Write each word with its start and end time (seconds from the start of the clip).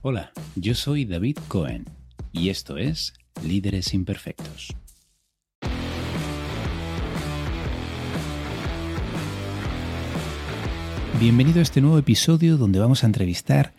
Hola, 0.00 0.30
yo 0.54 0.76
soy 0.76 1.04
David 1.04 1.38
Cohen 1.48 1.84
y 2.30 2.50
esto 2.50 2.76
es 2.78 3.14
Líderes 3.44 3.94
Imperfectos. 3.94 4.68
Bienvenido 11.18 11.58
a 11.58 11.62
este 11.62 11.80
nuevo 11.80 11.98
episodio 11.98 12.56
donde 12.56 12.78
vamos 12.78 13.02
a 13.02 13.08
entrevistar 13.08 13.72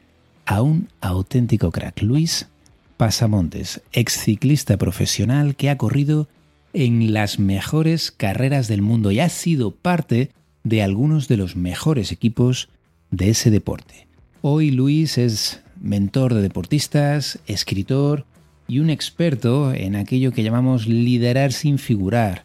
a 0.45 0.61
un 0.61 0.89
auténtico 0.99 1.71
crack, 1.71 2.01
Luis 2.01 2.49
Pasamontes, 2.97 3.81
ex 3.93 4.11
ciclista 4.21 4.75
profesional 4.75 5.55
que 5.55 5.69
ha 5.69 5.77
corrido 5.77 6.27
en 6.73 7.13
las 7.13 7.39
mejores 7.39 8.11
carreras 8.11 8.67
del 8.67 8.81
mundo 8.81 9.11
y 9.11 9.21
ha 9.21 9.29
sido 9.29 9.71
parte 9.71 10.31
de 10.65 10.83
algunos 10.83 11.29
de 11.29 11.37
los 11.37 11.55
mejores 11.55 12.11
equipos 12.11 12.67
de 13.09 13.29
ese 13.29 13.51
deporte. 13.51 14.09
Hoy 14.41 14.71
Luis 14.71 15.17
es 15.17 15.61
mentor 15.81 16.33
de 16.33 16.41
deportistas, 16.41 17.39
escritor 17.47 18.25
y 18.67 18.79
un 18.79 18.89
experto 18.89 19.73
en 19.73 19.95
aquello 19.95 20.31
que 20.31 20.43
llamamos 20.43 20.87
liderar 20.87 21.51
sin 21.51 21.79
figurar, 21.79 22.43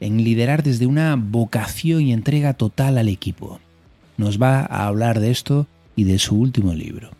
en 0.00 0.24
liderar 0.24 0.62
desde 0.62 0.86
una 0.86 1.16
vocación 1.16 2.02
y 2.02 2.12
entrega 2.12 2.54
total 2.54 2.98
al 2.98 3.08
equipo. 3.08 3.60
Nos 4.16 4.40
va 4.40 4.60
a 4.60 4.86
hablar 4.86 5.20
de 5.20 5.30
esto 5.30 5.66
y 5.94 6.04
de 6.04 6.18
su 6.18 6.38
último 6.38 6.74
libro. 6.74 7.10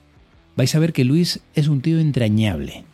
Vais 0.56 0.74
a 0.74 0.78
ver 0.78 0.92
que 0.92 1.04
Luis 1.04 1.40
es 1.54 1.68
un 1.68 1.82
tío 1.82 1.98
entrañable, 1.98 2.84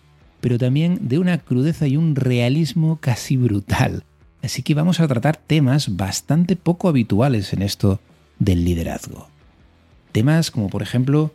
pero 0.41 0.59
también 0.59 0.99
de 1.03 1.19
una 1.19 1.39
crudeza 1.39 1.87
y 1.87 1.97
un 1.97 2.17
realismo 2.17 2.99
casi 3.01 3.37
brutal. 3.37 4.03
Así 4.43 4.63
que 4.63 4.75
vamos 4.75 4.99
a 4.99 5.07
tratar 5.07 5.37
temas 5.37 5.97
bastante 5.97 6.57
poco 6.57 6.89
habituales 6.89 7.53
en 7.53 7.63
esto 7.63 8.01
del 8.41 8.65
liderazgo. 8.65 9.29
Temas 10.11 10.51
como 10.51 10.69
por 10.69 10.83
ejemplo 10.83 11.33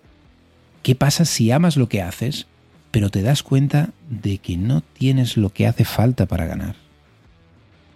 ¿Qué 0.87 0.95
pasa 0.95 1.25
si 1.25 1.51
amas 1.51 1.75
lo 1.75 1.89
que 1.89 2.01
haces, 2.01 2.47
pero 2.91 3.09
te 3.09 3.21
das 3.21 3.43
cuenta 3.43 3.89
de 4.09 4.37
que 4.37 4.55
no 4.55 4.79
tienes 4.79 5.35
lo 5.35 5.49
que 5.49 5.67
hace 5.67 5.83
falta 5.83 6.27
para 6.27 6.45
ganar? 6.45 6.77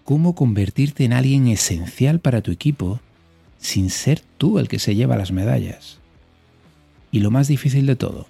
¿Cómo 0.04 0.36
convertirte 0.36 1.06
en 1.06 1.14
alguien 1.14 1.48
esencial 1.48 2.20
para 2.20 2.42
tu 2.42 2.52
equipo 2.52 3.00
sin 3.58 3.92
ser 3.92 4.22
tú 4.38 4.60
el 4.60 4.68
que 4.68 4.78
se 4.78 4.94
lleva 4.94 5.16
las 5.16 5.32
medallas? 5.32 6.00
Y 7.14 7.22
lo 7.22 7.32
más 7.32 7.48
difícil 7.48 7.86
de 7.86 7.96
todo, 7.96 8.28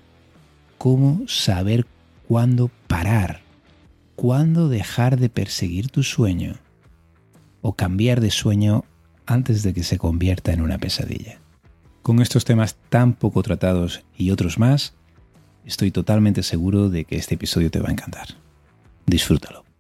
¿cómo 0.78 1.24
saber 1.28 1.88
cuándo 2.28 2.70
parar? 2.86 3.42
¿Cuándo 4.16 4.70
dejar 4.70 5.18
de 5.18 5.30
perseguir 5.30 5.90
tu 5.90 6.04
sueño? 6.04 6.58
¿O 7.64 7.74
cambiar 7.74 8.22
de 8.22 8.30
sueño 8.30 8.86
antes 9.26 9.64
de 9.64 9.74
que 9.74 9.82
se 9.82 9.98
convierta 9.98 10.54
en 10.54 10.62
una 10.62 10.78
pesadilla? 10.78 11.41
Con 12.02 12.22
estos 12.22 12.46
temas 12.46 12.78
tan 12.90 13.14
poco 13.14 13.44
tratados 13.44 14.04
y 14.18 14.32
otros 14.32 14.58
más, 14.58 14.94
estoy 15.66 15.92
totalmente 15.92 16.42
seguro 16.42 16.90
de 16.90 17.06
que 17.06 17.16
este 17.16 17.36
episodio 17.36 17.70
te 17.70 17.80
va 17.80 17.90
a 17.90 17.92
encantar. 17.92 18.30
Disfrútalo. 19.06 19.71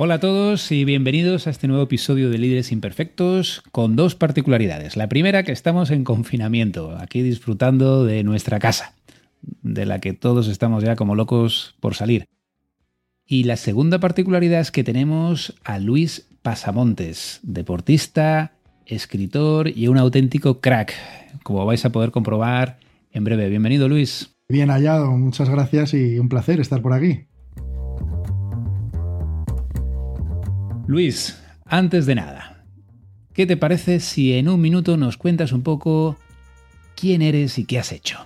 Hola 0.00 0.14
a 0.14 0.20
todos 0.20 0.70
y 0.70 0.84
bienvenidos 0.84 1.48
a 1.48 1.50
este 1.50 1.66
nuevo 1.66 1.82
episodio 1.82 2.30
de 2.30 2.38
Líderes 2.38 2.70
Imperfectos 2.70 3.64
con 3.72 3.96
dos 3.96 4.14
particularidades. 4.14 4.96
La 4.96 5.08
primera 5.08 5.42
que 5.42 5.50
estamos 5.50 5.90
en 5.90 6.04
confinamiento, 6.04 6.96
aquí 6.96 7.20
disfrutando 7.20 8.04
de 8.04 8.22
nuestra 8.22 8.60
casa, 8.60 8.94
de 9.42 9.86
la 9.86 9.98
que 9.98 10.12
todos 10.12 10.46
estamos 10.46 10.84
ya 10.84 10.94
como 10.94 11.16
locos 11.16 11.74
por 11.80 11.96
salir. 11.96 12.26
Y 13.26 13.42
la 13.42 13.56
segunda 13.56 13.98
particularidad 13.98 14.60
es 14.60 14.70
que 14.70 14.84
tenemos 14.84 15.56
a 15.64 15.80
Luis 15.80 16.28
Pasamontes, 16.42 17.40
deportista, 17.42 18.52
escritor 18.86 19.66
y 19.66 19.88
un 19.88 19.98
auténtico 19.98 20.60
crack, 20.60 20.94
como 21.42 21.66
vais 21.66 21.84
a 21.84 21.90
poder 21.90 22.12
comprobar 22.12 22.78
en 23.10 23.24
breve. 23.24 23.48
Bienvenido 23.48 23.88
Luis. 23.88 24.30
Bien 24.48 24.70
hallado, 24.70 25.10
muchas 25.10 25.50
gracias 25.50 25.92
y 25.92 26.20
un 26.20 26.28
placer 26.28 26.60
estar 26.60 26.82
por 26.82 26.92
aquí. 26.92 27.27
Luis, 30.88 31.38
antes 31.66 32.06
de 32.06 32.14
nada, 32.14 32.64
¿qué 33.34 33.44
te 33.44 33.58
parece 33.58 34.00
si 34.00 34.32
en 34.32 34.48
un 34.48 34.58
minuto 34.58 34.96
nos 34.96 35.18
cuentas 35.18 35.52
un 35.52 35.60
poco 35.62 36.16
quién 36.96 37.20
eres 37.20 37.58
y 37.58 37.66
qué 37.66 37.78
has 37.78 37.92
hecho? 37.92 38.16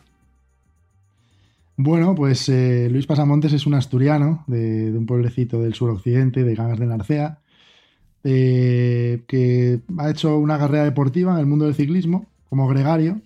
Bueno, 1.77 2.15
pues 2.15 2.49
eh, 2.49 2.87
Luis 2.89 3.09
Pasamontes 3.09 3.53
es 3.53 3.67
un 3.67 3.75
asturiano 3.75 4.45
de, 4.47 4.97
un 4.97 5.07
pueblecito 5.07 5.61
del 5.61 5.75
suroccidente, 5.75 6.45
de 6.45 6.55
Ganas 6.55 6.79
de 6.79 6.87
Narcea, 6.87 7.41
eh, 8.23 9.25
que 9.27 9.81
ha 9.99 10.11
hecho 10.11 10.39
una 10.39 10.57
carrera 10.57 10.85
deportiva 10.85 11.33
en 11.33 11.41
el 11.41 11.47
mundo 11.47 11.65
del 11.65 11.75
ciclismo 11.75 12.27
como 12.49 12.69
gregario, 12.69 13.21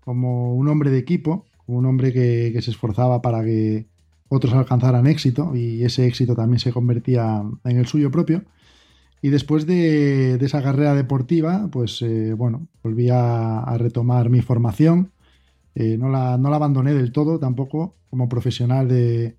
como 0.00 0.56
un 0.56 0.66
hombre 0.66 0.90
de 0.90 0.98
equipo, 0.98 1.46
un 1.68 1.86
hombre 1.86 2.12
que 2.12 2.60
se 2.60 2.72
esforzaba 2.72 3.22
para 3.22 3.44
que 3.44 3.86
otros 4.28 4.54
alcanzaran 4.54 5.06
éxito 5.06 5.54
y 5.54 5.84
ese 5.84 6.06
éxito 6.06 6.34
también 6.34 6.58
se 6.58 6.72
convertía 6.72 7.44
en 7.62 7.76
el 7.76 7.86
suyo 7.86 8.10
propio. 8.10 8.42
Y 9.26 9.30
después 9.30 9.66
de, 9.66 10.36
esa 10.36 10.62
carrera 10.62 10.94
deportiva, 10.94 11.68
pues 11.72 12.00
eh, 12.00 12.32
bueno, 12.34 12.68
volví 12.84 13.08
a, 13.10 13.76
retomar 13.76 14.30
mi 14.30 14.40
formación. 14.40 15.10
Eh, 15.74 15.98
no, 15.98 16.08
la, 16.10 16.38
no, 16.38 16.48
la, 16.48 16.54
abandoné 16.54 16.94
del 16.94 17.10
todo 17.10 17.40
tampoco 17.40 17.96
como 18.08 18.28
profesional 18.28 18.86
de, 18.86 19.34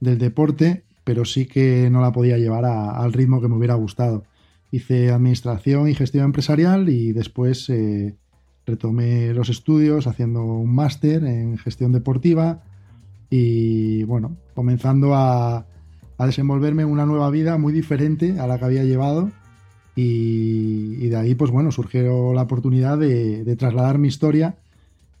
del 0.00 0.18
deporte, 0.18 0.82
pero 1.04 1.24
sí 1.24 1.46
que 1.46 1.90
no 1.92 2.00
la 2.00 2.10
podía 2.10 2.38
llevar 2.38 2.64
al 2.64 3.12
ritmo 3.12 3.40
que 3.40 3.46
me 3.46 3.54
hubiera 3.54 3.74
gustado. 3.74 4.24
Hice 4.72 5.12
administración 5.12 5.88
y 5.88 5.94
gestión 5.94 6.24
empresarial 6.24 6.88
y 6.88 7.12
después 7.12 7.70
eh, 7.70 8.16
retomé 8.66 9.32
los 9.32 9.48
estudios 9.48 10.08
haciendo 10.08 10.42
un 10.42 10.74
máster 10.74 11.22
en 11.22 11.56
gestión 11.56 11.92
deportiva 11.92 12.64
y 13.30 14.02
bueno, 14.02 14.36
comenzando 14.54 15.14
a, 15.14 15.68
a 16.20 16.26
desenvolverme 16.26 16.82
en 16.82 16.90
una 16.90 17.06
nueva 17.06 17.30
vida 17.30 17.56
muy 17.56 17.72
diferente 17.72 18.38
a 18.38 18.46
la 18.46 18.58
que 18.58 18.66
había 18.66 18.84
llevado. 18.84 19.30
Y, 19.96 21.08
de 21.08 21.16
ahí, 21.16 21.34
pues 21.34 21.50
bueno, 21.50 21.72
surgió 21.72 22.34
la 22.34 22.42
oportunidad 22.42 22.98
de, 22.98 23.56
trasladar 23.56 23.96
mi 23.96 24.08
historia 24.08 24.54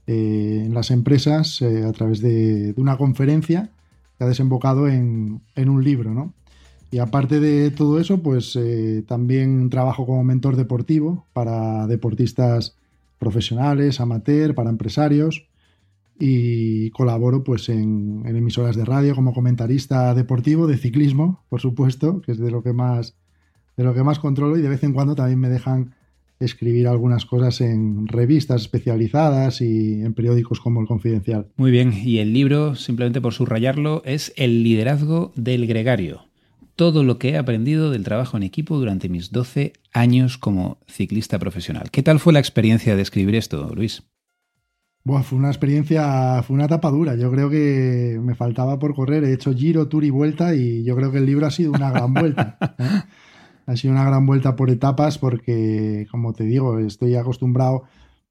eh, 0.06 0.64
en 0.66 0.74
las 0.74 0.90
empresas 0.90 1.62
eh, 1.62 1.84
a 1.84 1.92
través 1.92 2.20
de, 2.20 2.74
una 2.76 2.98
conferencia 2.98 3.70
que 4.18 4.24
ha 4.24 4.26
desembocado 4.26 4.88
en, 4.88 5.40
un 5.56 5.82
libro, 5.82 6.12
¿no? 6.12 6.34
Y 6.90 6.98
aparte 6.98 7.40
de 7.40 7.70
todo 7.70 7.98
eso, 7.98 8.18
pues 8.22 8.54
eh, 8.56 9.02
también 9.08 9.70
trabajo 9.70 10.04
como 10.04 10.22
mentor 10.22 10.56
deportivo 10.56 11.24
para 11.32 11.86
deportistas 11.86 12.74
profesionales, 13.18 14.00
amateur, 14.00 14.54
para 14.54 14.68
empresarios 14.68 15.46
y 16.20 16.90
colaboro 16.90 17.42
pues 17.42 17.70
en, 17.70 18.22
emisoras 18.26 18.76
de 18.76 18.84
radio 18.84 19.14
como 19.14 19.32
comentarista 19.32 20.14
deportivo 20.14 20.66
de 20.66 20.76
ciclismo, 20.76 21.42
por 21.48 21.60
supuesto, 21.60 22.20
que 22.20 22.32
es 22.32 22.38
de 22.38 22.50
lo 22.50 22.62
que 22.62 22.74
más 22.74 23.16
de 23.76 23.84
lo 23.84 23.94
que 23.94 24.04
más 24.04 24.18
controlo 24.18 24.58
y 24.58 24.60
de 24.60 24.68
vez 24.68 24.84
en 24.84 24.92
cuando 24.92 25.14
también 25.14 25.40
me 25.40 25.48
dejan 25.48 25.94
escribir 26.38 26.86
algunas 26.86 27.24
cosas 27.24 27.62
en 27.62 28.06
revistas 28.06 28.62
especializadas 28.62 29.62
y 29.62 30.02
en 30.02 30.12
periódicos 30.12 30.60
como 30.60 30.80
El 30.80 30.86
Confidencial. 30.86 31.46
Muy 31.56 31.70
bien, 31.70 31.94
y 31.94 32.18
el 32.18 32.34
libro, 32.34 32.74
simplemente 32.74 33.22
por 33.22 33.32
subrayarlo, 33.32 34.02
es 34.04 34.34
El 34.36 34.62
liderazgo 34.62 35.32
del 35.34 35.66
gregario. 35.66 36.24
Todo 36.76 37.04
lo 37.04 37.18
que 37.18 37.30
he 37.30 37.36
aprendido 37.38 37.90
del 37.90 38.04
trabajo 38.04 38.36
en 38.36 38.42
equipo 38.42 38.78
durante 38.78 39.08
mis 39.08 39.32
12 39.32 39.72
años 39.92 40.36
como 40.36 40.78
ciclista 40.86 41.38
profesional. 41.38 41.90
¿Qué 41.90 42.02
tal 42.02 42.20
fue 42.20 42.34
la 42.34 42.40
experiencia 42.40 42.96
de 42.96 43.02
escribir 43.02 43.34
esto, 43.34 43.72
Luis? 43.74 44.02
Fue 45.04 45.38
una 45.38 45.48
experiencia, 45.48 46.42
fue 46.42 46.54
una 46.54 46.66
etapa 46.66 46.90
dura. 46.90 47.16
Yo 47.16 47.30
creo 47.30 47.50
que 47.50 48.18
me 48.22 48.34
faltaba 48.34 48.78
por 48.78 48.94
correr. 48.94 49.24
He 49.24 49.32
hecho 49.32 49.54
giro, 49.54 49.88
tour 49.88 50.04
y 50.04 50.10
vuelta 50.10 50.54
y 50.54 50.84
yo 50.84 50.94
creo 50.96 51.10
que 51.10 51.18
el 51.18 51.26
libro 51.26 51.46
ha 51.46 51.50
sido 51.50 51.72
una 51.72 51.90
gran 51.90 52.14
vuelta. 52.14 52.56
¿eh? 52.78 53.02
Ha 53.66 53.76
sido 53.76 53.92
una 53.92 54.04
gran 54.04 54.26
vuelta 54.26 54.56
por 54.56 54.70
etapas 54.70 55.18
porque, 55.18 56.06
como 56.10 56.32
te 56.32 56.44
digo, 56.44 56.78
estoy 56.78 57.14
acostumbrado 57.14 57.84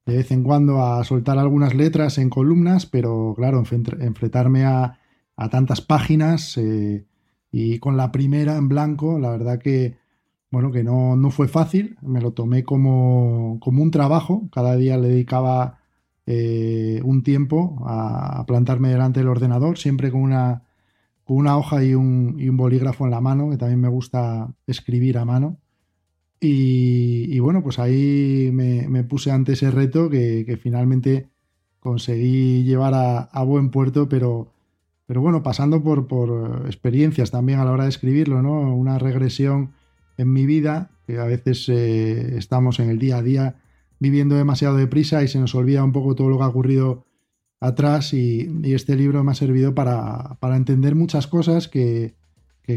de 0.06 0.16
vez 0.16 0.30
en 0.32 0.42
cuando 0.42 0.84
a 0.84 1.02
soltar 1.04 1.38
algunas 1.38 1.74
letras 1.74 2.18
en 2.18 2.30
columnas, 2.30 2.86
pero 2.86 3.34
claro, 3.36 3.58
enfrentarme 3.58 4.64
a, 4.64 4.98
tantas 5.50 5.80
páginas 5.80 6.58
eh, 6.58 7.06
y 7.50 7.78
con 7.78 7.96
la 7.96 8.12
primera 8.12 8.56
en 8.56 8.68
blanco, 8.68 9.18
la 9.18 9.30
verdad 9.30 9.58
que, 9.58 9.96
bueno, 10.50 10.70
que 10.70 10.84
no, 10.84 11.16
no 11.16 11.30
fue 11.30 11.48
fácil. 11.48 11.96
Me 12.02 12.20
lo 12.20 12.32
tomé 12.32 12.62
como, 12.62 13.58
como 13.60 13.82
un 13.82 13.90
trabajo. 13.90 14.48
Cada 14.52 14.76
día 14.76 14.98
le 14.98 15.08
dedicaba 15.08 15.79
eh, 16.26 17.00
un 17.04 17.22
tiempo 17.22 17.82
a, 17.86 18.44
plantarme 18.46 18.88
delante 18.88 19.20
del 19.20 19.28
ordenador, 19.28 19.78
siempre 19.78 20.10
con 20.10 20.22
una, 20.22 20.62
una 21.26 21.56
hoja 21.56 21.82
y 21.84 21.94
un, 21.94 22.56
bolígrafo 22.56 23.04
en 23.04 23.10
la 23.10 23.20
mano, 23.20 23.50
que 23.50 23.56
también 23.56 23.80
me 23.80 23.88
gusta 23.88 24.52
escribir 24.66 25.18
a 25.18 25.24
mano. 25.24 25.58
Y, 26.42 27.38
bueno, 27.40 27.62
pues 27.62 27.78
ahí 27.78 28.50
me, 28.52 29.04
puse 29.04 29.30
ante 29.30 29.52
ese 29.52 29.70
reto 29.70 30.08
que, 30.08 30.58
finalmente 30.62 31.28
conseguí 31.80 32.64
llevar 32.64 32.94
a, 32.94 33.42
buen 33.44 33.70
puerto, 33.70 34.08
pero, 34.08 34.52
pero 35.06 35.20
bueno, 35.20 35.42
pasando 35.42 35.82
por, 35.82 36.06
por 36.06 36.62
experiencias 36.66 37.30
también 37.30 37.58
a 37.58 37.64
la 37.64 37.72
hora 37.72 37.84
de 37.84 37.90
escribirlo, 37.90 38.42
¿no? 38.42 38.74
Una 38.74 38.98
regresión 38.98 39.72
en 40.16 40.32
mi 40.32 40.46
vida, 40.46 40.90
que 41.06 41.18
a 41.18 41.24
veces 41.24 41.68
eh, 41.68 42.36
estamos 42.36 42.78
en 42.78 42.90
el 42.90 42.98
día 42.98 43.18
a 43.18 43.22
día 43.22 43.56
viviendo 44.00 44.34
demasiado 44.34 44.76
deprisa 44.76 45.22
y 45.22 45.28
se 45.28 45.38
nos 45.38 45.54
olvida 45.54 45.84
un 45.84 45.92
poco 45.92 46.16
todo 46.16 46.28
lo 46.28 46.38
que 46.38 46.44
ha 46.44 46.48
ocurrido 46.48 47.06
atrás 47.60 48.14
y, 48.14 48.48
este 48.64 48.96
libro 48.96 49.22
me 49.22 49.32
ha 49.32 49.34
servido 49.34 49.74
para, 49.74 50.38
entender 50.56 50.96
muchas 50.96 51.26
cosas 51.26 51.68
que, 51.68 52.14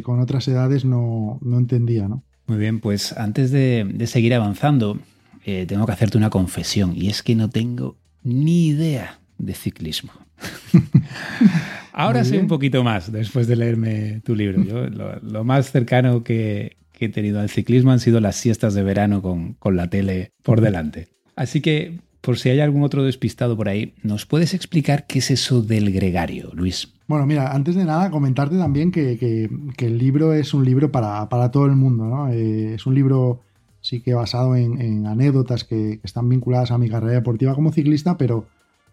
con 0.03 0.19
otras 0.19 0.47
edades 0.47 0.85
no, 0.85 1.39
entendía. 1.43 2.07
¿no? 2.07 2.23
Muy 2.45 2.57
bien, 2.57 2.79
pues 2.79 3.17
antes 3.17 3.51
de, 3.51 3.95
seguir 4.05 4.33
avanzando, 4.33 4.99
eh, 5.45 5.65
tengo 5.67 5.85
que 5.85 5.93
hacerte 5.93 6.17
una 6.17 6.29
confesión 6.29 6.93
y 6.95 7.09
es 7.09 7.23
que 7.23 7.35
no 7.35 7.49
tengo 7.49 7.97
ni 8.23 8.67
idea 8.67 9.19
de 9.37 9.53
ciclismo. 9.53 10.11
Ahora 11.93 12.25
sé 12.25 12.39
un 12.39 12.47
poquito 12.47 12.83
más 12.83 13.11
después 13.11 13.47
de 13.47 13.55
leerme 13.55 14.21
tu 14.25 14.35
libro. 14.35 14.63
Yo, 14.63 14.89
lo, 14.89 15.43
más 15.43 15.71
cercano 15.71 16.23
que, 16.23 16.77
he 16.99 17.09
tenido 17.09 17.39
al 17.39 17.49
ciclismo 17.49 17.91
han 17.91 17.99
sido 17.99 18.19
las 18.19 18.37
siestas 18.37 18.73
de 18.73 18.81
verano 18.81 19.21
con, 19.21 19.53
con 19.53 19.75
la 19.75 19.89
tele 19.89 20.31
por 20.41 20.61
delante. 20.61 21.12
Así 21.35 21.61
que 21.61 21.99
por 22.23 22.37
si 22.37 22.49
hay 22.49 22.61
algún 22.61 22.83
otro 22.83 23.03
despistado 23.03 23.57
por 23.57 23.67
ahí, 23.67 23.93
¿nos 24.01 24.25
puedes 24.25 24.53
explicar 24.53 25.05
qué 25.07 25.19
es 25.19 25.29
eso 25.29 25.61
del 25.61 25.91
gregario, 25.91 26.51
Luis? 26.53 26.93
Bueno, 27.05 27.25
mira, 27.25 27.51
antes 27.51 27.75
de 27.75 27.83
nada 27.83 28.09
comentarte 28.09 28.57
también 28.57 28.91
que, 28.91 29.49
el 29.77 29.97
libro 29.97 30.33
es 30.33 30.53
un 30.53 30.63
libro 30.63 30.89
para, 30.89 31.51
todo 31.51 31.65
el 31.65 31.75
mundo, 31.75 32.05
¿no? 32.05 32.29
Eh, 32.29 32.75
es 32.75 32.85
un 32.85 32.95
libro 32.95 33.41
sí 33.81 33.99
que 33.99 34.13
basado 34.13 34.55
en, 34.55 35.05
anécdotas 35.05 35.65
que, 35.65 35.99
están 36.01 36.29
vinculadas 36.29 36.71
a 36.71 36.77
mi 36.77 36.89
carrera 36.89 37.15
deportiva 37.15 37.55
como 37.55 37.73
ciclista, 37.73 38.17
pero, 38.17 38.47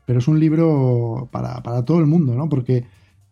pero 0.06 0.19
es 0.19 0.26
un 0.26 0.40
libro 0.40 1.28
para, 1.31 1.62
todo 1.84 2.00
el 2.00 2.06
mundo, 2.06 2.34
¿no? 2.34 2.48
Porque 2.48 2.87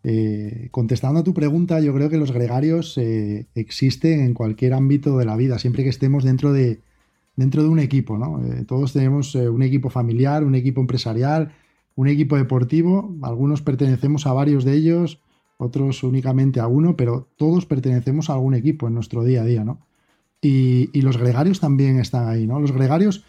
eh, 0.05 0.69
contestando 0.71 1.19
a 1.19 1.23
tu 1.25 1.33
pregunta, 1.33 1.81
yo 1.81 1.93
creo 1.93 2.09
que 2.09 2.17
los 2.17 2.31
gregarios 2.31 2.97
eh, 2.97 3.47
existen 3.53 4.21
en 4.21 4.33
cualquier 4.33 4.73
ámbito 4.73 5.17
de 5.17 5.25
la 5.25 5.35
vida, 5.35 5.59
siempre 5.59 5.83
que 5.83 5.89
estemos 5.89 6.23
dentro 6.23 6.53
de, 6.53 6.79
dentro 7.39 7.63
de 7.63 7.69
un 7.69 7.79
equipo, 7.79 8.17
¿no? 8.17 8.43
Eh, 8.43 8.65
todos 8.67 8.91
tenemos 8.91 9.33
eh, 9.33 9.47
un 9.47 9.63
equipo 9.63 9.89
familiar, 9.89 10.43
un 10.43 10.55
equipo 10.55 10.81
empresarial, 10.81 11.53
un 11.95 12.09
equipo 12.09 12.35
deportivo, 12.35 13.15
algunos 13.21 13.61
pertenecemos 13.61 14.27
a 14.27 14.33
varios 14.33 14.65
de 14.65 14.73
ellos, 14.73 15.21
otros 15.57 16.03
únicamente 16.03 16.59
a 16.59 16.67
uno, 16.67 16.97
pero 16.97 17.29
todos 17.37 17.65
pertenecemos 17.65 18.29
a 18.29 18.33
algún 18.33 18.55
equipo 18.55 18.89
en 18.89 18.93
nuestro 18.93 19.23
día 19.23 19.43
a 19.43 19.45
día, 19.45 19.63
¿no? 19.63 19.79
Y, 20.41 21.01
los 21.01 21.17
gregarios 21.17 21.61
también 21.61 21.97
están 21.99 22.27
ahí, 22.27 22.45
¿no? 22.45 22.59
Los 22.59 22.73
gregarios 22.73 23.23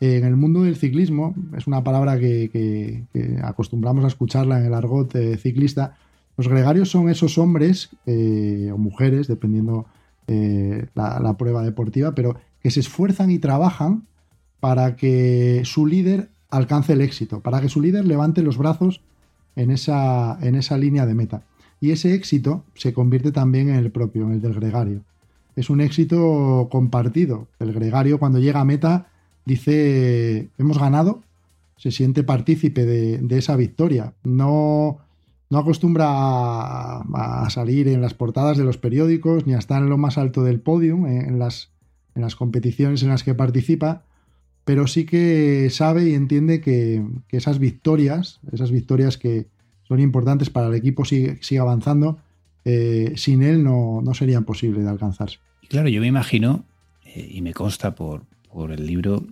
eh, 0.00 0.16
en 0.16 0.24
el 0.24 0.36
mundo 0.36 0.64
del 0.64 0.74
ciclismo, 0.74 1.32
es 1.56 1.68
una 1.68 1.84
palabra 1.84 2.18
que, 2.18 3.04
acostumbramos 3.44 4.04
a 4.04 4.08
escucharla 4.08 4.58
en 4.58 4.66
el 4.66 4.74
argot 4.74 5.12
ciclista, 5.38 5.96
los 6.36 6.48
gregarios 6.48 6.90
son 6.90 7.08
esos 7.08 7.38
hombres 7.38 7.90
o 8.06 8.78
mujeres, 8.78 9.28
dependiendo 9.28 9.86
la, 10.26 11.20
la, 11.20 11.36
prueba 11.36 11.62
deportiva, 11.62 12.14
pero 12.14 12.36
que 12.62 12.70
se 12.70 12.80
esfuerzan 12.80 13.30
y 13.30 13.38
trabajan 13.38 14.06
para 14.60 14.96
que 14.96 15.62
su 15.64 15.86
líder 15.86 16.30
alcance 16.48 16.92
el 16.92 17.00
éxito, 17.00 17.40
para 17.40 17.60
que 17.60 17.68
su 17.68 17.80
líder 17.80 18.04
levante 18.04 18.42
los 18.42 18.58
brazos 18.58 19.00
en 19.56 19.70
esa, 19.70 20.38
en 20.40 20.54
esa 20.54 20.78
línea 20.78 21.06
de 21.06 21.14
meta. 21.14 21.42
Y 21.80 21.90
ese 21.90 22.14
éxito 22.14 22.64
se 22.74 22.92
convierte 22.92 23.32
también 23.32 23.68
en 23.68 23.74
el 23.74 23.90
propio, 23.90 24.26
en 24.26 24.34
el 24.34 24.40
del 24.40 24.54
gregario. 24.54 25.00
Es 25.56 25.68
un 25.68 25.80
éxito 25.80 26.68
compartido. 26.70 27.48
El 27.58 27.72
gregario 27.72 28.18
cuando 28.18 28.38
llega 28.38 28.60
a 28.60 28.64
meta 28.64 29.08
dice, 29.44 30.48
hemos 30.58 30.78
ganado, 30.78 31.22
se 31.76 31.90
siente 31.90 32.22
partícipe 32.22 32.86
de, 32.86 33.36
esa 33.36 33.56
victoria. 33.56 34.12
No, 34.22 34.98
no 35.50 35.58
acostumbra 35.58 36.06
a, 37.00 37.50
salir 37.50 37.88
en 37.88 38.00
las 38.00 38.14
portadas 38.14 38.56
de 38.56 38.64
los 38.64 38.78
periódicos 38.78 39.46
ni 39.46 39.54
a 39.54 39.58
estar 39.58 39.82
en 39.82 39.88
lo 39.88 39.98
más 39.98 40.18
alto 40.18 40.44
del 40.44 40.60
podio, 40.60 41.06
en 41.08 41.40
las, 41.40 41.72
en 42.14 42.22
las 42.22 42.36
competiciones 42.36 43.02
en 43.02 43.08
las 43.08 43.22
que 43.22 43.34
participa, 43.34 44.02
pero 44.64 44.86
sí 44.86 45.04
que 45.04 45.68
sabe 45.70 46.08
y 46.10 46.14
entiende 46.14 46.60
que, 46.60 47.04
esas 47.30 47.58
victorias, 47.58 48.40
esas 48.52 48.70
victorias 48.70 49.18
que 49.18 49.46
son 49.88 50.00
importantes 50.00 50.50
para 50.50 50.68
el 50.68 50.74
equipo 50.74 51.04
siga, 51.04 51.36
avanzando, 51.60 52.18
eh, 52.64 53.12
sin 53.16 53.42
él 53.42 53.64
no, 53.64 54.02
serían 54.14 54.44
posibles 54.44 54.84
de 54.84 54.90
alcanzarse. 54.90 55.38
Y 55.62 55.66
claro, 55.66 55.88
yo 55.88 56.00
me 56.00 56.06
imagino, 56.06 56.64
eh, 57.04 57.28
y 57.32 57.42
me 57.42 57.52
consta 57.52 57.94
por, 57.94 58.22
por 58.52 58.72
el 58.72 58.86
libro, 58.86 59.24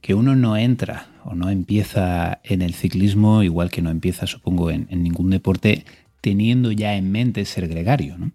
que 0.00 0.14
uno 0.14 0.36
no 0.36 0.56
entra 0.56 1.08
o 1.24 1.34
no 1.34 1.50
empieza 1.50 2.40
en 2.44 2.62
el 2.62 2.74
ciclismo, 2.74 3.42
igual 3.42 3.70
que 3.70 3.82
no 3.82 3.90
empieza, 3.90 4.26
supongo, 4.28 4.70
en 4.70 4.86
ningún 5.02 5.30
deporte, 5.30 5.84
teniendo 6.20 6.70
ya 6.70 6.94
en 6.94 7.10
mente 7.10 7.44
ser 7.44 7.66
gregario, 7.66 8.16
¿no? 8.18 8.30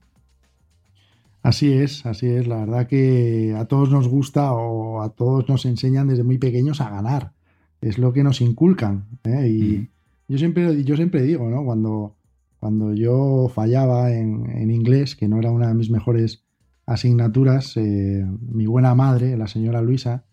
Así 1.44 1.74
es, 1.74 2.06
así 2.06 2.28
es. 2.28 2.48
La 2.48 2.58
verdad 2.58 2.88
que 2.88 3.56
a 3.58 3.66
todos 3.66 3.90
nos 3.90 4.08
gusta 4.08 4.54
o 4.54 5.02
a 5.02 5.10
todos 5.10 5.50
nos 5.50 5.66
enseñan 5.66 6.08
desde 6.08 6.24
muy 6.24 6.38
pequeños 6.38 6.82
a 6.82 6.90
ganar. 6.90 7.34
Es 7.82 7.98
lo 7.98 8.14
que 8.14 8.24
nos 8.24 8.42
inculcan. 8.42 9.06
¿eh? 9.24 9.48
Y 9.48 9.90
yo, 10.28 10.38
siempre, 10.38 10.84
yo 10.84 10.96
siempre 10.96 11.24
digo, 11.24 11.50
¿no? 11.50 11.66
Cuando, 11.66 12.16
cuando 12.60 12.94
yo 12.94 13.52
fallaba 13.54 14.12
en, 14.12 14.70
inglés, 14.70 15.16
que 15.16 15.28
no 15.28 15.40
era 15.40 15.52
una 15.52 15.70
de 15.70 15.74
mis 15.74 15.90
mejores 15.90 16.44
asignaturas, 16.86 17.76
eh, 17.78 18.26
mi 18.42 18.68
buena 18.68 18.94
madre, 18.94 19.36
la 19.36 19.48
señora 19.48 19.82
Luisa, 19.82 20.26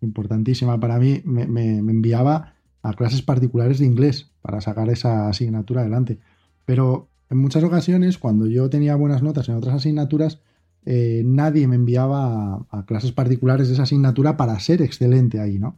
importantísima 0.00 0.80
para 0.80 0.98
mí, 0.98 1.20
me, 1.24 1.46
me 1.46 1.78
enviaba 1.78 2.54
a 2.82 2.92
clases 2.94 3.22
particulares 3.22 3.78
de 3.78 3.86
inglés 3.86 4.30
para 4.40 4.60
sacar 4.60 4.88
esa 4.88 5.28
asignatura 5.28 5.82
adelante. 5.82 6.18
Pero 6.64 7.08
en 7.28 7.38
muchas 7.38 7.64
ocasiones, 7.64 8.16
cuando 8.18 8.46
yo 8.46 8.70
tenía 8.70 8.96
buenas 8.96 9.22
notas 9.22 9.48
en 9.48 9.56
otras 9.56 9.74
asignaturas, 9.74 10.40
eh, 10.86 11.22
nadie 11.24 11.66
me 11.66 11.76
enviaba 11.76 12.66
a, 12.70 12.84
clases 12.86 13.12
particulares 13.12 13.68
de 13.68 13.74
esa 13.74 13.84
asignatura 13.84 14.36
para 14.36 14.58
ser 14.60 14.82
excelente 14.82 15.40
ahí, 15.40 15.58
¿no? 15.58 15.76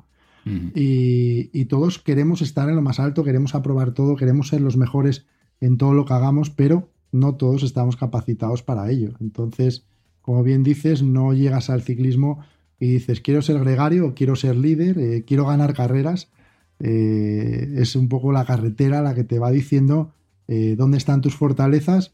y, 0.75 1.65
todos 1.65 1.99
queremos 1.99 2.41
estar 2.41 2.69
en 2.69 2.77
lo 2.77 2.83
más 2.83 3.01
alto, 3.01 3.25
queremos 3.25 3.57
aprobar 3.57 3.91
todo, 3.93 4.15
queremos 4.15 4.47
ser 4.47 4.61
los 4.61 4.77
mejores 4.77 5.27
en 5.61 5.77
todo 5.77 5.93
lo 5.93 6.05
que 6.05 6.13
hagamos, 6.13 6.51
pero 6.51 6.89
no 7.11 7.35
todos 7.35 7.65
estamos 7.65 7.97
capacitados 7.97 8.63
para 8.63 8.89
ello. 8.89 9.15
Entonces, 9.21 9.87
como 10.23 10.45
bien 10.45 10.63
dices, 10.63 11.03
no 11.03 11.33
llegas 11.33 11.69
al 11.69 11.83
ciclismo 11.83 12.45
y 12.79 12.93
dices, 12.93 13.21
quiero 13.21 13.43
ser 13.43 13.59
gregario, 13.59 14.15
quiero 14.15 14.37
ser 14.37 14.55
líder, 14.55 14.99
eh, 14.99 15.25
quiero 15.27 15.47
ganar 15.47 15.75
carreras. 15.75 16.31
Eh, 16.79 17.75
es 17.79 17.97
un 17.97 18.09
poco 18.09 18.31
la 18.31 18.45
carretera 18.45 19.03
la 19.03 19.17
que 19.17 19.25
te 19.25 19.41
va 19.41 19.51
diciendo 19.51 20.13
dónde 20.47 20.97
están 20.97 21.23
tus 21.23 21.35
fortalezas 21.35 22.13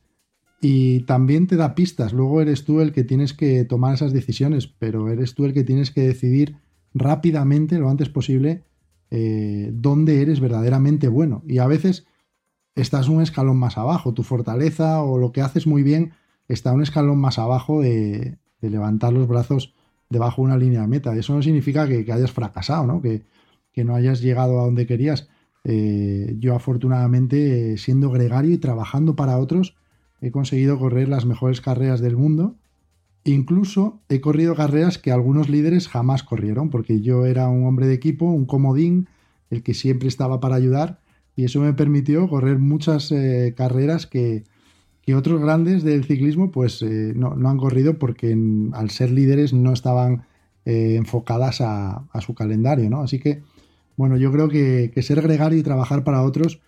y 0.64 1.00
también 1.00 1.48
te 1.48 1.56
da 1.56 1.74
pistas. 1.74 2.12
Luego 2.12 2.40
eres 2.40 2.64
tú 2.64 2.80
el 2.80 2.92
que 2.92 3.02
tienes 3.02 3.34
que 3.34 3.64
tomar 3.64 3.94
esas 3.94 4.12
decisiones, 4.12 4.68
pero 4.68 5.10
eres 5.10 5.34
tú 5.34 5.44
el 5.44 5.52
que 5.52 5.64
tienes 5.64 5.90
que 5.90 6.02
decidir 6.02 6.56
rápidamente, 6.94 7.78
lo 7.78 7.90
antes 7.90 8.08
posible, 8.08 8.62
eh, 9.10 9.70
dónde 9.72 10.22
eres 10.22 10.38
verdaderamente 10.38 11.08
bueno. 11.08 11.42
Y 11.48 11.58
a 11.58 11.66
veces 11.66 12.06
estás 12.76 13.08
un 13.08 13.22
escalón 13.22 13.58
más 13.58 13.76
abajo. 13.76 14.14
Tu 14.14 14.22
fortaleza 14.22 15.02
o 15.02 15.18
lo 15.18 15.32
que 15.32 15.40
haces 15.40 15.66
muy 15.66 15.82
bien 15.82 16.12
está 16.46 16.72
un 16.72 16.82
escalón 16.82 17.18
más 17.18 17.40
abajo 17.40 17.82
de, 17.82 18.38
levantar 18.60 19.12
los 19.12 19.26
brazos 19.26 19.74
debajo 20.10 20.42
de 20.42 20.46
una 20.46 20.58
línea 20.58 20.82
de 20.82 20.86
meta. 20.86 21.16
Eso 21.16 21.34
no 21.34 21.42
significa 21.42 21.88
que, 21.88 22.06
hayas 22.12 22.30
fracasado, 22.30 22.86
¿no? 22.86 23.02
Que, 23.02 23.24
no 23.82 23.96
hayas 23.96 24.20
llegado 24.20 24.60
a 24.60 24.64
donde 24.64 24.86
querías. 24.86 25.28
Eh, 25.64 26.36
yo 26.38 26.54
afortunadamente, 26.54 27.76
siendo 27.78 28.10
gregario 28.10 28.52
y 28.52 28.58
trabajando 28.58 29.16
para 29.16 29.38
otros, 29.38 29.74
he 30.22 30.30
conseguido 30.30 30.78
correr 30.78 31.08
las 31.08 31.26
mejores 31.26 31.60
carreras 31.60 32.00
del 32.00 32.16
mundo. 32.16 32.54
Incluso 33.24 34.00
he 34.08 34.20
corrido 34.20 34.54
carreras 34.54 34.96
que 34.96 35.10
algunos 35.10 35.48
líderes 35.48 35.88
jamás 35.88 36.22
corrieron, 36.22 36.70
porque 36.70 37.00
yo 37.00 37.26
era 37.26 37.48
un 37.48 37.66
hombre 37.66 37.86
de 37.86 37.94
equipo, 37.94 38.26
un 38.26 38.46
comodín, 38.46 39.08
el 39.50 39.62
que 39.62 39.74
siempre 39.74 40.08
estaba 40.08 40.40
para 40.40 40.54
ayudar, 40.54 41.00
y 41.36 41.44
eso 41.44 41.60
me 41.60 41.72
permitió 41.72 42.28
correr 42.28 42.58
muchas 42.58 43.10
eh, 43.12 43.52
carreras 43.56 44.06
que, 44.06 44.44
otros 45.14 45.42
grandes 45.42 45.82
del 45.82 46.04
ciclismo 46.04 46.50
pues 46.50 46.80
eh, 46.80 47.12
no, 47.14 47.34
han 47.46 47.58
corrido 47.58 47.98
porque 47.98 48.34
al 48.72 48.88
ser 48.88 49.10
líderes 49.10 49.52
no 49.52 49.74
estaban 49.74 50.22
eh, 50.64 50.94
enfocadas 50.96 51.60
a, 51.60 52.06
su 52.24 52.34
calendario, 52.34 52.88
¿no? 52.88 53.02
Así 53.02 53.18
que, 53.18 53.42
bueno, 53.96 54.16
yo 54.16 54.32
creo 54.32 54.48
que, 54.48 54.90
ser 55.02 55.20
gregario 55.20 55.58
y 55.58 55.62
trabajar 55.62 56.02
para 56.04 56.22
otros 56.22 56.60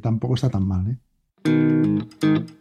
tampoco 0.00 0.34
está 0.34 0.48
tan 0.48 0.66
mal, 0.66 0.98
y 1.44 2.57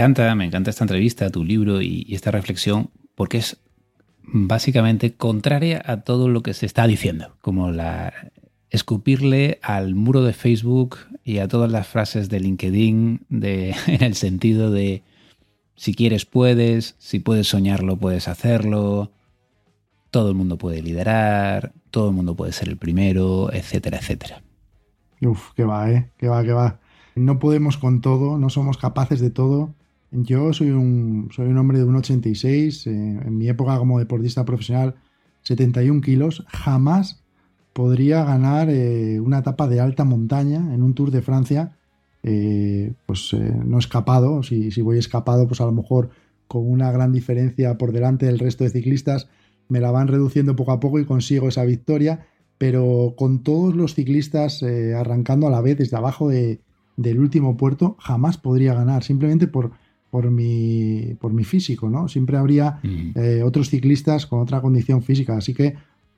encanta, 0.00 0.34
me 0.34 0.46
encanta 0.46 0.70
esta 0.70 0.84
entrevista, 0.84 1.30
tu 1.30 1.44
libro 1.44 1.82
y, 1.82 2.06
esta 2.10 2.30
reflexión, 2.30 2.90
porque 3.14 3.38
es 3.38 3.58
básicamente 4.22 5.14
contraria 5.14 5.82
a 5.84 5.98
todo 6.02 6.28
lo 6.28 6.42
que 6.42 6.54
se 6.54 6.64
está 6.64 6.86
diciendo, 6.86 7.36
como 7.42 7.70
la 7.70 8.32
escupirle 8.70 9.58
al 9.62 9.94
muro 9.94 10.22
de 10.22 10.32
Facebook 10.32 10.96
y 11.24 11.38
a 11.38 11.48
todas 11.48 11.70
las 11.70 11.86
frases 11.86 12.28
de 12.30 12.40
LinkedIn 12.40 13.26
en 13.30 14.02
el 14.02 14.14
sentido 14.14 14.70
de 14.70 15.02
si 15.74 15.92
quieres 15.92 16.24
puedes, 16.24 16.94
si 16.98 17.18
puedes 17.18 17.48
soñarlo 17.48 17.98
puedes 17.98 18.28
hacerlo, 18.28 19.12
todo 20.10 20.30
el 20.30 20.34
mundo 20.34 20.56
puede 20.56 20.82
liderar, 20.82 21.72
todo 21.90 22.08
el 22.08 22.14
mundo 22.14 22.36
puede 22.36 22.52
ser 22.52 22.68
el 22.68 22.76
primero, 22.76 23.52
etcétera, 23.52 23.98
etcétera. 23.98 24.42
Uf, 25.20 25.52
que 25.54 25.64
va, 25.64 25.90
¿eh? 25.90 26.10
Que 26.16 26.28
va, 26.28 26.42
que 26.42 26.52
va. 26.52 26.80
No 27.14 27.38
podemos 27.38 27.76
con 27.76 28.00
todo, 28.00 28.38
no 28.38 28.48
somos 28.48 28.78
capaces 28.78 29.20
de 29.20 29.30
todo. 29.30 29.74
Yo 30.12 30.52
soy 30.52 30.70
un, 30.70 31.28
soy 31.34 31.48
un 31.48 31.58
hombre 31.58 31.78
de 31.78 31.84
1,86. 31.84 32.86
Eh, 32.86 33.20
en 33.26 33.38
mi 33.38 33.48
época 33.48 33.78
como 33.78 33.98
deportista 33.98 34.44
profesional, 34.44 34.96
71 35.42 36.00
kilos. 36.00 36.44
Jamás 36.48 37.22
podría 37.72 38.24
ganar 38.24 38.68
eh, 38.70 39.20
una 39.20 39.38
etapa 39.38 39.68
de 39.68 39.80
alta 39.80 40.04
montaña 40.04 40.74
en 40.74 40.82
un 40.82 40.94
Tour 40.94 41.10
de 41.10 41.22
Francia. 41.22 41.76
Eh, 42.22 42.92
pues 43.06 43.32
no 43.32 43.78
escapado. 43.78 44.42
Si, 44.42 44.70
si 44.72 44.82
voy 44.82 44.98
escapado, 44.98 45.46
pues 45.46 45.60
a 45.60 45.66
lo 45.66 45.72
mejor 45.72 46.10
con 46.48 46.68
una 46.68 46.90
gran 46.90 47.12
diferencia 47.12 47.78
por 47.78 47.92
delante 47.92 48.26
del 48.26 48.40
resto 48.40 48.64
de 48.64 48.70
ciclistas, 48.70 49.28
me 49.68 49.80
la 49.80 49.92
van 49.92 50.08
reduciendo 50.08 50.56
poco 50.56 50.72
a 50.72 50.80
poco 50.80 50.98
y 50.98 51.04
consigo 51.04 51.48
esa 51.48 51.64
victoria. 51.64 52.26
Pero 52.58 53.14
con 53.16 53.42
todos 53.42 53.74
los 53.76 53.94
ciclistas 53.94 54.62
arrancando 54.62 55.46
a 55.46 55.50
la 55.50 55.62
vez 55.62 55.78
desde 55.78 55.96
abajo 55.96 56.28
de, 56.28 56.60
del 56.96 57.20
último 57.20 57.56
puerto, 57.56 57.96
jamás 58.00 58.36
podría 58.36 58.74
ganar. 58.74 59.02
Simplemente 59.02 59.46
por 59.46 59.70
por 60.10 60.30
mi, 60.30 61.14
por 61.20 61.32
mi 61.32 61.44
físico, 61.44 61.88
¿no? 61.88 62.08
Siempre 62.08 62.36
habría 62.36 62.80
mm. 62.82 63.10
eh, 63.14 63.42
otros 63.42 63.70
ciclistas 63.70 64.26
con 64.26 64.40
otra 64.40 64.60
condición 64.60 65.02
física. 65.02 65.36
Así 65.36 65.54
que 65.54 65.76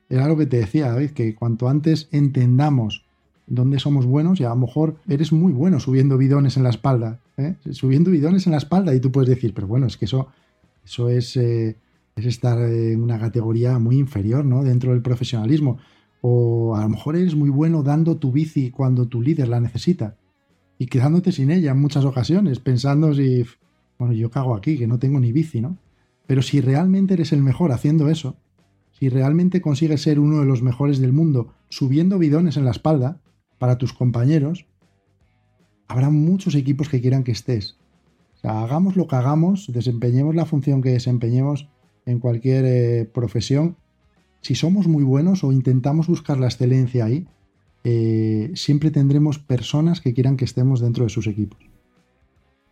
era 0.08 0.26
lo 0.26 0.36
que 0.36 0.46
te 0.46 0.58
decía, 0.58 0.90
David, 0.90 1.10
que 1.10 1.34
cuanto 1.34 1.68
antes 1.68 2.08
entendamos 2.10 3.04
dónde 3.46 3.78
somos 3.78 4.06
buenos, 4.06 4.40
y 4.40 4.44
a 4.44 4.50
lo 4.50 4.56
mejor 4.56 4.96
eres 5.08 5.32
muy 5.32 5.52
bueno 5.52 5.78
subiendo 5.78 6.16
bidones 6.16 6.56
en 6.56 6.62
la 6.62 6.70
espalda, 6.70 7.20
¿eh? 7.36 7.54
subiendo 7.70 8.10
bidones 8.10 8.46
en 8.46 8.52
la 8.52 8.58
espalda, 8.58 8.94
y 8.94 9.00
tú 9.00 9.12
puedes 9.12 9.28
decir, 9.28 9.52
pero 9.52 9.66
bueno, 9.66 9.86
es 9.86 9.96
que 9.96 10.06
eso, 10.06 10.28
eso 10.84 11.10
es, 11.10 11.36
eh, 11.36 11.76
es 12.16 12.24
estar 12.24 12.58
en 12.58 13.02
una 13.02 13.18
categoría 13.18 13.78
muy 13.78 13.98
inferior, 13.98 14.44
¿no? 14.44 14.64
Dentro 14.64 14.92
del 14.92 15.02
profesionalismo. 15.02 15.78
O 16.22 16.76
a 16.76 16.82
lo 16.82 16.88
mejor 16.88 17.16
eres 17.16 17.34
muy 17.34 17.50
bueno 17.50 17.82
dando 17.82 18.16
tu 18.16 18.30
bici 18.30 18.70
cuando 18.70 19.08
tu 19.08 19.20
líder 19.20 19.48
la 19.48 19.60
necesita 19.60 20.16
y 20.78 20.86
quedándote 20.86 21.32
sin 21.32 21.50
ella 21.50 21.72
en 21.72 21.80
muchas 21.80 22.04
ocasiones, 22.04 22.58
pensando 22.58 23.12
si 23.14 23.44
bueno, 24.02 24.14
yo 24.14 24.32
cago 24.32 24.56
aquí, 24.56 24.78
que 24.78 24.88
no 24.88 24.98
tengo 24.98 25.20
ni 25.20 25.30
bici, 25.30 25.60
¿no? 25.60 25.78
Pero 26.26 26.42
si 26.42 26.60
realmente 26.60 27.14
eres 27.14 27.32
el 27.32 27.40
mejor 27.40 27.70
haciendo 27.70 28.08
eso, 28.08 28.36
si 28.98 29.08
realmente 29.08 29.60
consigues 29.60 30.02
ser 30.02 30.18
uno 30.18 30.40
de 30.40 30.44
los 30.44 30.60
mejores 30.60 30.98
del 30.98 31.12
mundo 31.12 31.52
subiendo 31.68 32.18
bidones 32.18 32.56
en 32.56 32.64
la 32.64 32.72
espalda 32.72 33.20
para 33.58 33.78
tus 33.78 33.92
compañeros, 33.92 34.66
habrá 35.86 36.10
muchos 36.10 36.56
equipos 36.56 36.88
que 36.88 37.00
quieran 37.00 37.22
que 37.22 37.30
estés. 37.30 37.76
O 38.34 38.40
sea, 38.40 38.62
hagamos 38.62 38.96
lo 38.96 39.06
que 39.06 39.14
hagamos, 39.14 39.72
desempeñemos 39.72 40.34
la 40.34 40.46
función 40.46 40.82
que 40.82 40.90
desempeñemos 40.90 41.68
en 42.04 42.18
cualquier 42.18 42.64
eh, 42.66 43.04
profesión. 43.04 43.76
Si 44.40 44.56
somos 44.56 44.88
muy 44.88 45.04
buenos 45.04 45.44
o 45.44 45.52
intentamos 45.52 46.08
buscar 46.08 46.40
la 46.40 46.46
excelencia 46.46 47.04
ahí, 47.04 47.28
eh, 47.84 48.50
siempre 48.56 48.90
tendremos 48.90 49.38
personas 49.38 50.00
que 50.00 50.12
quieran 50.12 50.36
que 50.36 50.44
estemos 50.44 50.80
dentro 50.80 51.04
de 51.04 51.10
sus 51.10 51.28
equipos. 51.28 51.71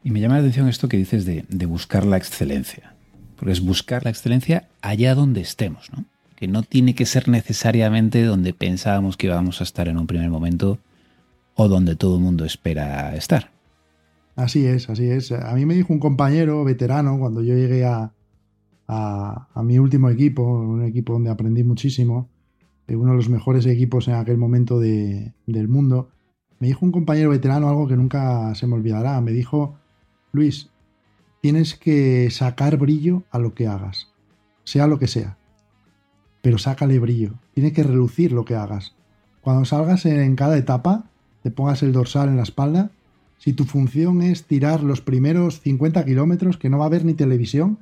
Y 0.02 0.10
me 0.10 0.20
llama 0.20 0.34
la 0.34 0.40
atención 0.40 0.68
esto 0.68 0.88
que 0.88 0.96
dices 0.96 1.26
de, 1.26 1.66
buscar 1.66 2.06
la 2.06 2.16
excelencia. 2.16 2.94
Porque 3.36 3.52
es 3.52 3.60
buscar 3.60 4.04
la 4.04 4.10
excelencia 4.10 4.68
allá 4.80 5.14
donde 5.14 5.40
estemos, 5.40 5.90
¿no? 5.92 6.04
Que 6.36 6.48
no 6.48 6.62
tiene 6.62 6.94
que 6.94 7.04
ser 7.04 7.28
necesariamente 7.28 8.24
donde 8.24 8.54
pensábamos 8.54 9.16
que 9.18 9.26
íbamos 9.26 9.60
a 9.60 9.64
estar 9.64 9.88
en 9.88 9.98
un 9.98 10.06
primer 10.06 10.30
momento 10.30 10.78
o 11.54 11.68
donde 11.68 11.96
todo 11.96 12.16
el 12.16 12.22
mundo 12.22 12.46
espera 12.46 13.14
estar. 13.14 13.50
Así 14.36 14.64
es, 14.64 14.88
así 14.88 15.04
es. 15.04 15.32
A 15.32 15.54
mí 15.54 15.66
me 15.66 15.74
dijo 15.74 15.92
un 15.92 15.98
compañero 15.98 16.64
veterano 16.64 17.18
cuando 17.18 17.42
yo 17.42 17.54
llegué 17.54 17.84
a, 17.84 18.12
a, 18.88 19.62
mi 19.62 19.78
último 19.78 20.08
equipo, 20.08 20.42
un 20.42 20.82
equipo 20.84 21.12
donde 21.12 21.30
aprendí 21.30 21.62
muchísimo, 21.62 22.30
uno 22.88 23.10
de 23.10 23.16
los 23.16 23.28
mejores 23.28 23.66
equipos 23.66 24.08
en 24.08 24.14
aquel 24.14 24.38
momento 24.38 24.80
del 24.80 25.68
mundo. 25.68 26.08
Me 26.58 26.68
dijo 26.68 26.84
un 26.84 26.92
compañero 26.92 27.30
veterano 27.30 27.68
algo 27.68 27.86
que 27.86 27.96
nunca 27.96 28.54
se 28.54 28.66
me 28.66 28.74
olvidará. 28.74 29.20
Me 29.20 29.32
dijo 29.32 29.79
Luis, 30.32 30.70
tienes 31.40 31.74
que 31.74 32.30
sacar 32.30 32.76
brillo 32.76 33.24
a 33.30 33.38
lo 33.38 33.54
que 33.54 33.66
hagas, 33.66 34.08
sea 34.64 34.86
lo 34.86 34.98
que 34.98 35.06
sea. 35.06 35.36
Pero 36.42 36.58
sácale 36.58 36.98
brillo, 36.98 37.34
tiene 37.54 37.72
que 37.72 37.82
relucir 37.82 38.32
lo 38.32 38.44
que 38.44 38.54
hagas. 38.54 38.94
Cuando 39.40 39.64
salgas 39.64 40.06
en 40.06 40.36
cada 40.36 40.56
etapa, 40.56 41.10
te 41.42 41.50
pongas 41.50 41.82
el 41.82 41.92
dorsal 41.92 42.28
en 42.28 42.36
la 42.36 42.42
espalda, 42.42 42.90
si 43.38 43.54
tu 43.54 43.64
función 43.64 44.20
es 44.20 44.44
tirar 44.44 44.82
los 44.82 45.00
primeros 45.00 45.60
50 45.60 46.04
kilómetros, 46.04 46.58
que 46.58 46.68
no 46.68 46.78
va 46.78 46.84
a 46.84 46.88
haber 46.88 47.06
ni 47.06 47.14
televisión, 47.14 47.78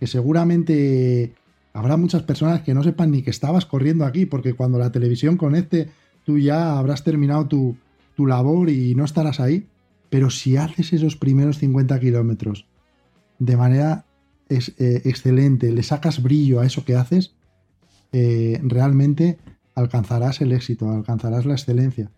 que 0.00 0.08
seguramente 0.08 1.34
habrá 1.72 1.96
muchas 1.96 2.24
personas 2.24 2.62
que 2.62 2.74
no 2.74 2.82
sepan 2.82 3.12
ni 3.12 3.22
que 3.22 3.30
estabas 3.30 3.64
corriendo 3.64 4.04
aquí, 4.04 4.26
porque 4.26 4.54
cuando 4.54 4.76
la 4.76 4.90
televisión 4.90 5.36
conecte, 5.36 5.88
tú 6.24 6.38
ya 6.38 6.76
habrás 6.76 7.04
terminado 7.04 7.46
tu, 7.46 7.76
tu 8.16 8.26
labor 8.26 8.70
y 8.70 8.96
no 8.96 9.04
estarás 9.04 9.38
ahí. 9.38 9.68
Pero 10.10 10.30
si 10.30 10.56
haces 10.56 10.92
esos 10.92 11.16
primeros 11.16 11.58
50 11.58 11.98
kilómetros 12.00 12.66
de 13.38 13.56
manera 13.56 14.06
eh, 14.48 15.02
excelente, 15.04 15.70
le 15.70 15.82
sacas 15.82 16.22
brillo 16.22 16.60
a 16.60 16.66
eso 16.66 16.84
que 16.84 16.96
haces, 16.96 17.34
eh, 18.12 18.58
realmente 18.62 19.38
alcanzarás 19.74 20.40
el 20.40 20.52
éxito, 20.52 20.90
alcanzarás 20.90 21.44
la 21.44 21.54
excelencia. 21.54 22.10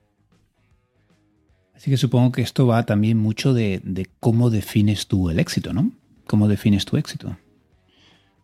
Así 1.74 1.90
que 1.90 1.96
supongo 1.96 2.30
que 2.30 2.42
esto 2.42 2.66
va 2.66 2.84
también 2.84 3.18
mucho 3.18 3.54
de, 3.54 4.08
cómo 4.20 4.50
defines 4.50 5.06
tú 5.06 5.30
el 5.30 5.40
éxito, 5.40 5.72
¿no? 5.72 5.90
¿Cómo 6.26 6.46
defines 6.46 6.84
tu 6.84 6.96
éxito? 6.96 7.36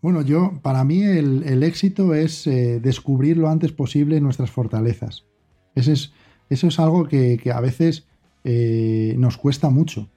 Bueno, 0.02 0.22
yo, 0.22 0.58
para 0.62 0.84
mí 0.84 1.02
el, 1.02 1.62
éxito 1.62 2.14
es 2.14 2.46
eh, 2.46 2.80
descubrir 2.80 3.36
lo 3.36 3.48
antes 3.48 3.72
posible 3.72 4.20
nuestras 4.20 4.50
fortalezas. 4.50 5.24
Ese 5.74 5.92
es, 5.92 6.12
eso 6.48 6.68
es 6.68 6.80
algo 6.80 7.06
que, 7.08 7.38
que 7.42 7.52
a 7.52 7.60
veces 7.60 8.06
eh, 8.48 9.16
nos 9.18 9.36
cuesta 9.38 9.70
mucho. 9.70 10.08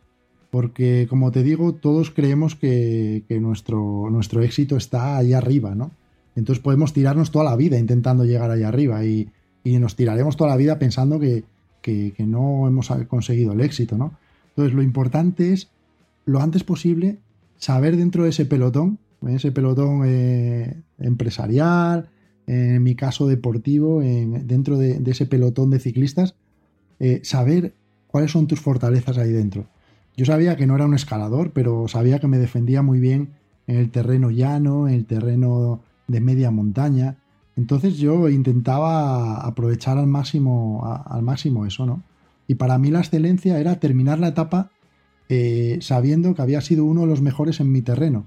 Porque, 0.52 1.08
como 1.10 1.32
te 1.32 1.42
digo, 1.42 1.74
todos 1.74 2.12
creemos 2.12 2.56
que, 2.56 3.24
nuestro, 3.42 4.08
nuestro, 4.12 4.44
éxito 4.44 4.78
está 4.78 5.18
ahí 5.18 5.34
arriba, 5.34 5.74
¿no? 5.74 5.92
Entonces 6.36 6.62
podemos 6.64 6.94
tirarnos 6.94 7.32
toda 7.32 7.46
la 7.46 7.56
vida 7.56 7.80
intentando 7.80 8.26
llegar 8.26 8.52
ahí 8.52 8.62
arriba 8.62 9.04
y, 9.04 9.30
nos 9.64 9.96
tiraremos 9.96 10.36
toda 10.38 10.50
la 10.52 10.58
vida 10.58 10.80
pensando 10.80 11.20
que, 11.20 11.44
no 12.20 12.68
hemos 12.68 12.90
conseguido 13.08 13.54
el 13.54 13.62
éxito, 13.62 13.98
¿no? 13.98 14.14
Entonces 14.50 14.76
lo 14.76 14.84
importante 14.84 15.54
es, 15.54 15.70
lo 16.26 16.40
antes 16.40 16.64
posible, 16.64 17.18
saber 17.58 17.98
dentro 17.98 18.24
de 18.24 18.30
ese 18.30 18.46
pelotón, 18.46 19.00
ese 19.28 19.52
pelotón 19.52 20.04
eh, 20.06 20.76
empresarial, 21.00 22.10
en 22.46 22.82
mi 22.84 22.94
caso 22.94 23.28
deportivo, 23.28 24.02
dentro 24.02 24.78
de, 24.78 25.02
ese 25.06 25.26
pelotón 25.26 25.72
de 25.72 25.80
ciclistas, 25.80 26.36
eh, 27.00 27.22
saber 27.24 27.74
cuáles 28.12 28.32
son 28.32 28.48
tus 28.48 28.60
fortalezas 28.60 29.18
ahí 29.18 29.32
dentro. 29.32 29.68
Yo 30.18 30.26
sabía 30.26 30.58
que 30.58 30.68
no 30.68 30.76
era 30.76 30.86
un 30.86 30.96
escalador, 30.96 31.52
pero 31.52 31.88
sabía 31.88 32.20
que 32.20 32.28
me 32.28 32.40
defendía 32.40 32.82
muy 32.82 33.00
bien 33.00 33.30
en 33.68 33.78
el 33.78 33.90
terreno 33.90 34.32
llano, 34.32 34.88
en 34.88 34.96
el 34.96 35.06
terreno 35.06 35.82
de 36.08 36.20
media 36.20 36.52
montaña. 36.52 37.18
Entonces 37.56 37.98
yo 37.98 38.28
intentaba 38.30 39.38
aprovechar 39.46 39.98
al 39.98 40.08
máximo, 40.08 40.82
al 41.06 41.22
máximo 41.22 41.66
eso, 41.66 41.86
¿no? 41.86 42.04
Y 42.48 42.56
para 42.56 42.78
mí 42.78 42.90
la 42.90 43.00
excelencia 43.00 43.60
era 43.60 43.80
terminar 43.80 44.20
la 44.20 44.30
etapa 44.30 44.72
eh, 45.30 45.78
sabiendo 45.82 46.34
que 46.34 46.42
había 46.42 46.62
sido 46.62 46.84
uno 46.84 47.02
de 47.02 47.08
los 47.08 47.22
mejores 47.22 47.60
en 47.60 47.72
mi 47.72 47.82
terreno. 47.82 48.26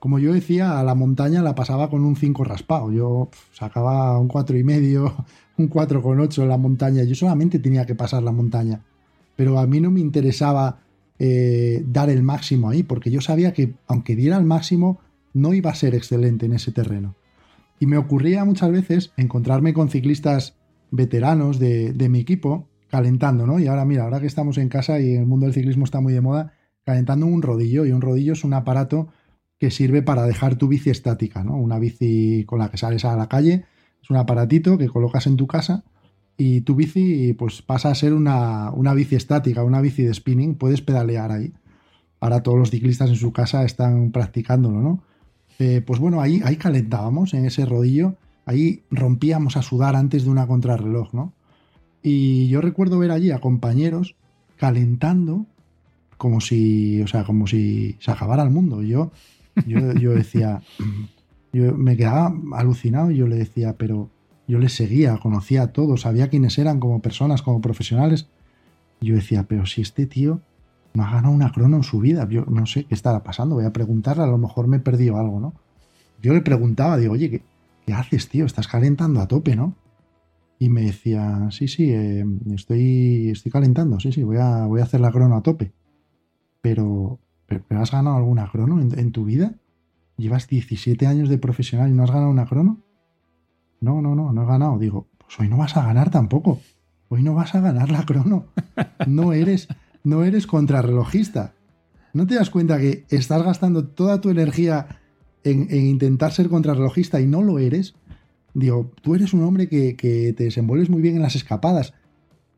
Como 0.00 0.18
yo 0.18 0.32
decía, 0.32 0.80
a 0.80 0.82
la 0.82 0.96
montaña 0.96 1.42
la 1.42 1.54
pasaba 1.54 1.88
con 1.88 2.04
un 2.04 2.16
5 2.16 2.42
raspado. 2.42 2.90
Yo 2.90 3.30
sacaba 3.52 4.18
un 4.18 4.26
cuatro 4.26 4.58
y 4.58 4.64
medio, 4.64 5.14
un 5.56 5.70
4,8 5.70 6.42
en 6.42 6.48
la 6.48 6.58
montaña. 6.58 7.04
Yo 7.04 7.14
solamente 7.14 7.60
tenía 7.60 7.86
que 7.86 7.94
pasar 7.94 8.24
la 8.24 8.32
montaña 8.32 8.82
pero 9.36 9.58
a 9.58 9.66
mí 9.66 9.80
no 9.80 9.90
me 9.90 10.00
interesaba 10.00 10.80
eh, 11.18 11.84
dar 11.86 12.10
el 12.10 12.22
máximo 12.22 12.68
ahí, 12.68 12.82
porque 12.82 13.10
yo 13.10 13.20
sabía 13.20 13.52
que 13.52 13.74
aunque 13.86 14.16
diera 14.16 14.36
el 14.36 14.44
máximo, 14.44 15.00
no 15.34 15.54
iba 15.54 15.70
a 15.70 15.74
ser 15.74 15.94
excelente 15.94 16.46
en 16.46 16.52
ese 16.52 16.72
terreno. 16.72 17.14
Y 17.78 17.86
me 17.86 17.96
ocurría 17.96 18.44
muchas 18.44 18.70
veces 18.70 19.12
encontrarme 19.16 19.74
con 19.74 19.88
ciclistas 19.88 20.56
veteranos 20.90 21.58
de, 21.58 22.08
mi 22.10 22.20
equipo 22.20 22.68
calentando, 22.88 23.46
¿no? 23.46 23.58
Y 23.58 23.66
ahora 23.66 23.84
mira, 23.84 24.04
ahora 24.04 24.20
que 24.20 24.26
estamos 24.26 24.58
en 24.58 24.68
casa 24.68 25.00
y 25.00 25.14
el 25.14 25.26
mundo 25.26 25.46
del 25.46 25.54
ciclismo 25.54 25.84
está 25.84 26.00
muy 26.00 26.12
de 26.12 26.20
moda, 26.20 26.52
calentando 26.84 27.26
un 27.26 27.42
rodillo. 27.42 27.86
Y 27.86 27.92
un 27.92 28.00
rodillo 28.00 28.34
es 28.34 28.44
un 28.44 28.54
aparato 28.54 29.08
que 29.58 29.70
sirve 29.70 30.02
para 30.02 30.24
dejar 30.24 30.56
tu 30.56 30.68
bici 30.68 30.90
estática, 30.90 31.42
¿no? 31.42 31.56
Una 31.56 31.78
bici 31.78 32.44
con 32.46 32.58
la 32.58 32.70
que 32.70 32.76
sales 32.76 33.04
a 33.04 33.16
la 33.16 33.28
calle. 33.28 33.64
Es 34.02 34.10
un 34.10 34.16
aparatito 34.16 34.76
que 34.76 34.88
colocas 34.88 35.26
en 35.26 35.36
tu 35.36 35.46
casa 35.46 35.84
y 36.44 36.62
tu 36.62 36.74
bici 36.74 37.34
pues 37.34 37.62
pasa 37.62 37.92
a 37.92 37.94
ser 37.94 38.12
una, 38.12 38.72
bici 38.96 39.14
estática, 39.14 39.62
una 39.62 39.80
bici 39.80 40.02
de 40.02 40.12
spinning, 40.12 40.56
puedes 40.56 40.82
pedalear 40.82 41.30
ahí. 41.30 41.52
Para 42.18 42.42
todos 42.42 42.58
los 42.58 42.70
ciclistas 42.70 43.10
en 43.10 43.14
su 43.14 43.32
casa 43.32 43.62
están 43.62 44.10
practicándolo, 44.10 44.80
¿no? 44.80 45.02
Eh, 45.60 45.82
pues 45.86 46.00
bueno, 46.00 46.20
ahí, 46.20 46.40
ahí 46.44 46.56
calentábamos 46.56 47.32
en 47.34 47.44
ese 47.44 47.64
rodillo, 47.64 48.16
ahí 48.44 48.82
rompíamos 48.90 49.56
a 49.56 49.62
sudar 49.62 49.94
antes 49.94 50.24
de 50.24 50.30
una 50.30 50.48
contrarreloj, 50.48 51.14
¿no? 51.14 51.32
Y 52.02 52.48
yo 52.48 52.60
recuerdo 52.60 52.98
ver 52.98 53.12
allí 53.12 53.30
a 53.30 53.40
compañeros 53.40 54.16
calentando 54.56 55.46
como 56.16 56.40
si, 56.40 57.02
o 57.02 57.06
sea, 57.06 57.22
como 57.22 57.46
si 57.46 57.94
se 58.00 58.10
acabara 58.10 58.42
el 58.42 58.50
mundo. 58.50 58.82
Yo, 58.82 59.12
yo, 59.64 59.92
yo 59.94 60.12
decía, 60.12 60.60
yo 61.52 61.72
me 61.76 61.96
quedaba 61.96 62.34
alucinado 62.54 63.12
y 63.12 63.18
yo 63.18 63.28
le 63.28 63.36
decía, 63.36 63.76
pero 63.78 64.10
yo 64.52 64.58
les 64.58 64.74
seguía, 64.74 65.16
conocía 65.16 65.62
a 65.62 65.66
todos, 65.68 66.02
sabía 66.02 66.28
quiénes 66.28 66.58
eran 66.58 66.78
como 66.78 67.00
personas, 67.00 67.40
como 67.40 67.62
profesionales. 67.62 68.28
Yo 69.00 69.14
decía, 69.14 69.44
pero 69.48 69.64
si 69.64 69.80
este 69.80 70.04
tío 70.04 70.42
no 70.92 71.04
ha 71.04 71.10
ganado 71.10 71.32
una 71.32 71.52
crono 71.52 71.78
en 71.78 71.82
su 71.82 72.00
vida, 72.00 72.28
yo 72.28 72.44
no 72.44 72.66
sé 72.66 72.84
qué 72.84 72.94
estará 72.94 73.22
pasando, 73.22 73.54
voy 73.54 73.64
a 73.64 73.72
preguntarle, 73.72 74.24
a 74.24 74.26
lo 74.26 74.36
mejor 74.36 74.68
me 74.68 74.76
he 74.76 74.80
perdido 74.80 75.16
algo, 75.16 75.40
¿no? 75.40 75.54
Yo 76.20 76.34
le 76.34 76.42
preguntaba, 76.42 76.98
digo, 76.98 77.14
oye, 77.14 77.30
¿qué, 77.30 77.42
qué 77.86 77.94
haces, 77.94 78.28
tío? 78.28 78.44
Estás 78.44 78.68
calentando 78.68 79.22
a 79.22 79.26
tope, 79.26 79.56
¿no? 79.56 79.74
Y 80.58 80.68
me 80.68 80.82
decía, 80.82 81.48
sí, 81.50 81.66
sí, 81.66 81.90
eh, 81.90 82.22
estoy, 82.54 83.30
estoy 83.30 83.50
calentando, 83.50 84.00
sí, 84.00 84.12
sí, 84.12 84.22
voy 84.22 84.36
a, 84.36 84.66
voy 84.66 84.82
a 84.82 84.84
hacer 84.84 85.00
la 85.00 85.12
crono 85.12 85.34
a 85.34 85.42
tope. 85.42 85.72
Pero, 86.60 87.20
pero, 87.46 87.80
¿has 87.80 87.90
ganado 87.90 88.18
alguna 88.18 88.50
crono 88.50 88.82
en, 88.82 89.12
tu 89.12 89.24
vida? 89.24 89.54
¿Llevas 90.18 90.46
17 90.46 91.06
años 91.06 91.30
de 91.30 91.38
profesional 91.38 91.88
y 91.88 91.94
no 91.94 92.02
has 92.04 92.10
ganado 92.10 92.30
una 92.30 92.44
crono? 92.44 92.82
No, 93.82 94.00
no, 94.00 94.14
no, 94.14 94.32
no 94.32 94.42
he 94.44 94.46
ganado. 94.46 94.78
Digo, 94.78 95.08
pues 95.18 95.38
hoy 95.38 95.48
no 95.48 95.58
vas 95.58 95.76
a 95.76 95.84
ganar 95.84 96.10
tampoco. 96.10 96.60
Hoy 97.08 97.22
no 97.22 97.34
vas 97.34 97.54
a 97.54 97.60
ganar 97.60 97.90
la 97.90 98.06
crono. 98.06 98.46
No 99.06 99.34
eres, 99.34 99.68
no 100.04 100.24
eres 100.24 100.46
contrarrelojista. 100.46 101.52
¿No 102.14 102.26
te 102.26 102.36
das 102.36 102.48
cuenta 102.48 102.78
que 102.78 103.04
estás 103.10 103.42
gastando 103.42 103.84
toda 103.86 104.20
tu 104.20 104.30
energía 104.30 105.00
en, 105.44 105.66
en 105.70 105.86
intentar 105.86 106.32
ser 106.32 106.48
contrarrelojista 106.48 107.20
y 107.20 107.26
no 107.26 107.42
lo 107.42 107.58
eres? 107.58 107.94
Digo, 108.54 108.90
tú 109.02 109.14
eres 109.14 109.32
un 109.32 109.42
hombre 109.42 109.68
que, 109.68 109.94
te 109.94 110.44
desenvuelves 110.44 110.90
muy 110.90 111.02
bien 111.02 111.16
en 111.16 111.22
las 111.22 111.36
escapadas. 111.36 111.94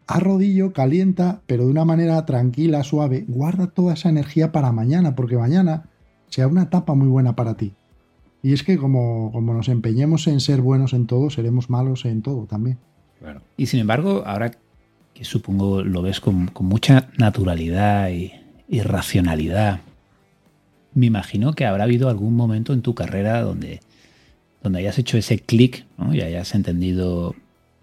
A 0.07 0.21
rodillo, 0.21 0.73
calienta, 0.73 1.43
pero 1.47 1.65
de 1.65 1.71
una 1.71 1.85
manera 1.85 2.25
tranquila, 2.27 2.83
suave. 2.83 3.25
Guarda 3.29 3.69
toda 3.69 3.95
esa 3.95 4.09
energía 4.09 4.53
para 4.53 4.73
mañana, 4.73 5.15
porque 5.15 5.37
mañana 5.37 5.89
sea 6.29 6.49
una 6.49 6.65
etapa 6.65 6.95
muy 6.95 7.09
buena 7.09 7.37
para 7.37 7.55
ti. 7.55 7.75
Y 8.45 8.53
es 8.53 8.63
que 8.63 8.79
como, 8.79 9.33
como 9.33 9.55
nos 9.55 9.69
empeñemos 9.69 10.29
en 10.29 10.39
ser 10.39 10.61
buenos 10.61 10.93
en 10.93 11.07
todo, 11.07 11.31
seremos 11.31 11.69
malos 11.69 12.05
en 12.05 12.23
todo 12.23 12.47
también. 12.47 12.79
Claro. 13.19 13.41
Y 13.57 13.67
sin 13.67 13.81
embargo, 13.81 14.23
ahora 14.25 14.53
que 15.13 15.25
supongo 15.25 15.83
lo 15.83 16.03
ves 16.03 16.21
con, 16.21 16.53
mucha 16.61 17.09
naturalidad 17.19 18.11
y, 18.11 18.33
y 18.69 18.83
racionalidad, 18.83 19.81
me 20.95 21.07
imagino 21.07 21.55
que 21.55 21.67
habrá 21.67 21.85
habido 21.85 22.09
algún 22.09 22.37
momento 22.37 22.73
en 22.73 22.83
tu 22.83 22.95
carrera 22.95 23.41
donde 23.41 23.81
donde 24.65 24.79
hayas 24.79 24.99
hecho 24.99 25.19
ese 25.19 25.39
clic 25.39 25.85
y 26.11 26.23
hayas 26.23 26.55
entendido 26.55 27.37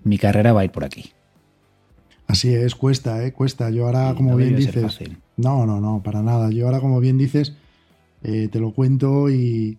mi 0.04 0.18
carrera 0.18 0.52
va 0.52 0.62
a 0.62 0.66
ir 0.66 0.72
por 0.72 0.84
aquí. 0.84 1.12
Así 2.26 2.54
es, 2.54 2.74
cuesta, 2.74 3.24
¿eh? 3.24 3.34
cuesta. 3.34 3.70
Yo 3.70 3.86
ahora, 3.86 4.16
como 4.16 4.36
bien 4.36 4.56
dices, 4.56 5.00
no, 5.38 5.68
no, 5.68 5.80
no, 5.80 6.02
para 6.02 6.24
nada. 6.24 6.50
Yo 6.50 6.66
ahora, 6.66 6.80
como 6.80 7.00
bien 7.00 7.20
dices, 7.20 7.54
eh, 8.24 8.48
te 8.52 8.60
lo 8.60 8.72
cuento 8.72 9.30
y, 9.30 9.78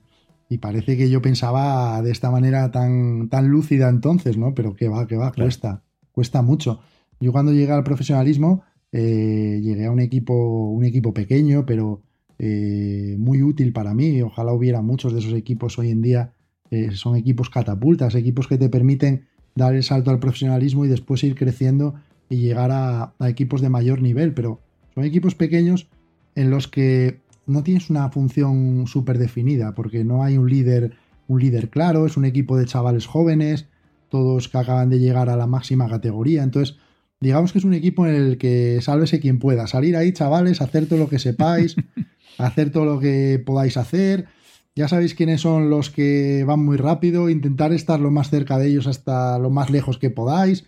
parece 0.59 0.97
que 0.97 1.11
yo 1.11 1.23
pensaba 1.23 2.03
de 2.03 2.11
esta 2.11 2.31
manera 2.31 2.71
tan, 2.71 3.29
tan 3.29 3.49
lúcida 3.49 3.89
entonces, 3.89 4.37
¿no? 4.37 4.55
Pero 4.55 4.75
que 4.75 4.89
va, 4.89 5.07
que 5.07 5.17
va, 5.17 5.33
cuesta, 5.33 5.83
cuesta 6.13 6.43
mucho. 6.43 6.81
Yo 7.21 7.33
cuando 7.33 7.53
llegué 7.53 7.73
al 7.73 7.85
profesionalismo, 7.85 8.63
eh, 8.93 9.61
llegué 9.63 9.87
a 9.87 9.91
un 9.91 10.01
equipo, 10.01 10.71
un 10.71 10.85
equipo 10.85 11.15
pequeño, 11.15 11.65
pero 11.65 12.03
eh, 12.39 13.17
muy 13.19 13.43
útil 13.43 13.73
para 13.73 13.95
mí. 13.95 14.21
Ojalá 14.23 14.53
hubiera 14.53 14.83
muchos 14.83 15.13
de 15.13 15.21
esos 15.21 15.35
equipos 15.35 15.79
hoy 15.79 15.91
en 15.91 16.03
día 16.03 16.33
eh, 16.73 16.91
son 16.93 17.17
equipos 17.17 17.51
catapultas, 17.51 18.15
equipos 18.15 18.49
que 18.49 18.57
te 18.57 18.69
permiten 18.69 19.27
dar 19.55 19.75
el 19.75 19.83
salto 19.83 20.11
al 20.11 20.19
profesionalismo 20.19 20.85
y 20.85 20.89
después 20.89 21.23
ir 21.23 21.35
creciendo 21.35 21.95
y 22.31 22.39
llegar 22.39 22.71
a, 22.73 23.13
equipos 23.29 23.61
de 23.61 23.69
mayor 23.69 24.01
nivel, 24.01 24.33
pero 24.33 24.61
son 24.95 25.05
equipos 25.05 25.35
pequeños 25.35 25.89
en 26.35 26.51
los 26.51 26.69
que 26.69 27.21
no 27.47 27.63
tienes 27.63 27.91
una 27.91 28.11
función 28.11 28.87
súper 28.87 29.19
definida, 29.19 29.75
porque 29.75 30.05
no 30.05 30.23
hay 30.23 30.37
un 30.37 30.49
líder, 30.49 30.95
un 31.29 31.41
líder 31.41 31.71
claro, 31.71 32.07
es 32.07 32.17
un 32.17 32.25
equipo 32.25 32.57
de 32.57 32.67
chavales 32.67 33.07
jóvenes, 33.07 33.67
todos 34.09 34.49
que 34.49 34.59
acaban 34.59 34.91
de 34.91 34.99
llegar 34.99 35.29
a 35.29 35.37
la 35.37 35.47
máxima 35.47 35.89
categoría, 35.89 36.43
entonces 36.43 36.77
digamos 37.21 37.53
que 37.53 37.59
es 37.59 37.65
un 37.65 37.75
equipo 37.75 38.07
en 38.07 38.15
el 38.15 38.39
que 38.39 38.81
sálvese 38.83 39.21
quien 39.21 39.39
pueda, 39.39 39.67
salir 39.67 39.97
ahí 39.97 40.13
chavales, 40.13 40.61
hacer 40.61 40.87
todo 40.87 40.99
lo 40.99 41.09
que 41.09 41.19
sepáis, 41.19 41.77
hacer 42.39 42.71
todo 42.71 42.85
lo 42.85 43.01
que 43.01 43.43
podáis 43.45 43.77
hacer, 43.77 44.27
ya 44.75 44.89
sabéis 44.89 45.15
quiénes 45.15 45.43
son 45.43 45.69
los 45.69 45.91
que 45.91 46.45
van 46.47 46.65
muy 46.65 46.79
rápido, 46.79 47.29
intentar 47.29 47.73
estar 47.73 48.01
lo 48.01 48.11
más 48.11 48.31
cerca 48.31 48.59
de 48.59 48.69
ellos 48.69 48.87
hasta 48.87 49.39
lo 49.39 49.51
más 49.51 49.69
lejos 49.69 49.99
que 49.99 50.09
podáis. 50.09 50.65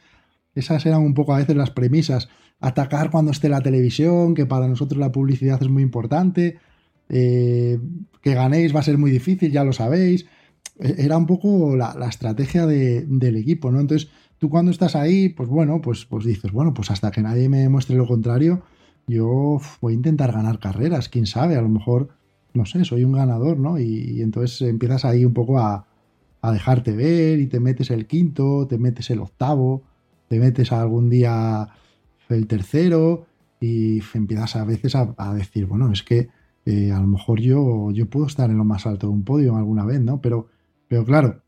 Esas 0.54 0.84
eran 0.84 1.00
un 1.00 1.14
poco 1.14 1.34
a 1.34 1.38
veces 1.38 1.56
las 1.56 1.70
premisas. 1.70 2.28
Atacar 2.60 3.10
cuando 3.10 3.30
esté 3.30 3.48
la 3.48 3.62
televisión, 3.62 4.34
que 4.34 4.44
para 4.44 4.68
nosotros 4.68 4.98
la 5.00 5.10
publicidad 5.10 5.62
es 5.62 5.70
muy 5.70 5.82
importante. 5.82 6.58
Eh, 7.08 7.78
que 8.20 8.34
ganéis 8.34 8.74
va 8.74 8.80
a 8.80 8.84
ser 8.84 8.98
muy 8.98 9.10
difícil, 9.10 9.52
ya 9.52 9.64
lo 9.64 9.72
sabéis. 9.72 10.26
E, 10.80 10.94
era 10.98 11.16
un 11.16 11.26
poco 11.26 11.76
la, 11.76 11.94
estrategia 12.08 12.66
del 12.66 13.36
equipo, 13.36 13.70
¿no? 13.70 13.80
Entonces, 13.80 14.10
tú 14.38 14.50
cuando 14.50 14.70
estás 14.70 14.96
ahí, 14.96 15.28
pues 15.28 15.48
bueno, 15.48 15.80
pues, 15.80 16.04
pues 16.04 16.24
dices, 16.24 16.52
bueno, 16.52 16.74
pues 16.74 16.90
hasta 16.90 17.10
que 17.10 17.22
nadie 17.22 17.48
me 17.48 17.58
demuestre 17.58 17.96
lo 17.96 18.06
contrario, 18.06 18.62
yo 19.06 19.60
voy 19.80 19.92
a 19.92 19.96
intentar 19.96 20.32
ganar 20.32 20.58
carreras, 20.58 21.08
quién 21.08 21.26
sabe, 21.26 21.56
a 21.56 21.62
lo 21.62 21.68
mejor 21.68 22.08
no 22.54 22.64
sé, 22.64 22.84
soy 22.84 23.04
un 23.04 23.12
ganador, 23.12 23.58
¿no? 23.58 23.78
Y, 23.78 24.22
entonces 24.22 24.62
empiezas 24.62 25.04
ahí 25.04 25.24
un 25.24 25.34
poco 25.34 25.58
a, 25.58 25.86
dejarte 26.52 26.92
ver 26.92 27.40
y 27.40 27.46
te 27.46 27.58
metes 27.58 27.90
el 27.90 28.06
quinto, 28.06 28.66
te 28.66 28.76
metes 28.76 29.08
el 29.08 29.20
octavo, 29.20 29.82
te 30.28 30.38
metes 30.38 30.72
algún 30.72 31.08
día 31.08 31.68
el 32.28 32.46
tercero 32.46 33.24
y 33.60 34.02
empiezas 34.12 34.56
a 34.56 34.64
veces 34.66 34.94
a, 34.94 35.34
decir, 35.34 35.64
bueno, 35.64 35.90
es 35.90 36.02
que 36.02 36.28
eh, 36.66 36.92
a 36.92 37.00
lo 37.00 37.06
mejor 37.06 37.40
yo, 37.40 37.90
yo 37.90 38.08
puedo 38.08 38.26
estar 38.26 38.50
en 38.50 38.58
lo 38.58 38.64
más 38.64 38.86
alto 38.86 39.08
de 39.08 39.12
un 39.12 39.24
podio 39.24 39.56
alguna 39.56 39.84
vez, 39.84 40.00
¿no? 40.00 40.20
Pero, 40.20 40.48
pero 40.88 41.04
claro, 41.04 41.42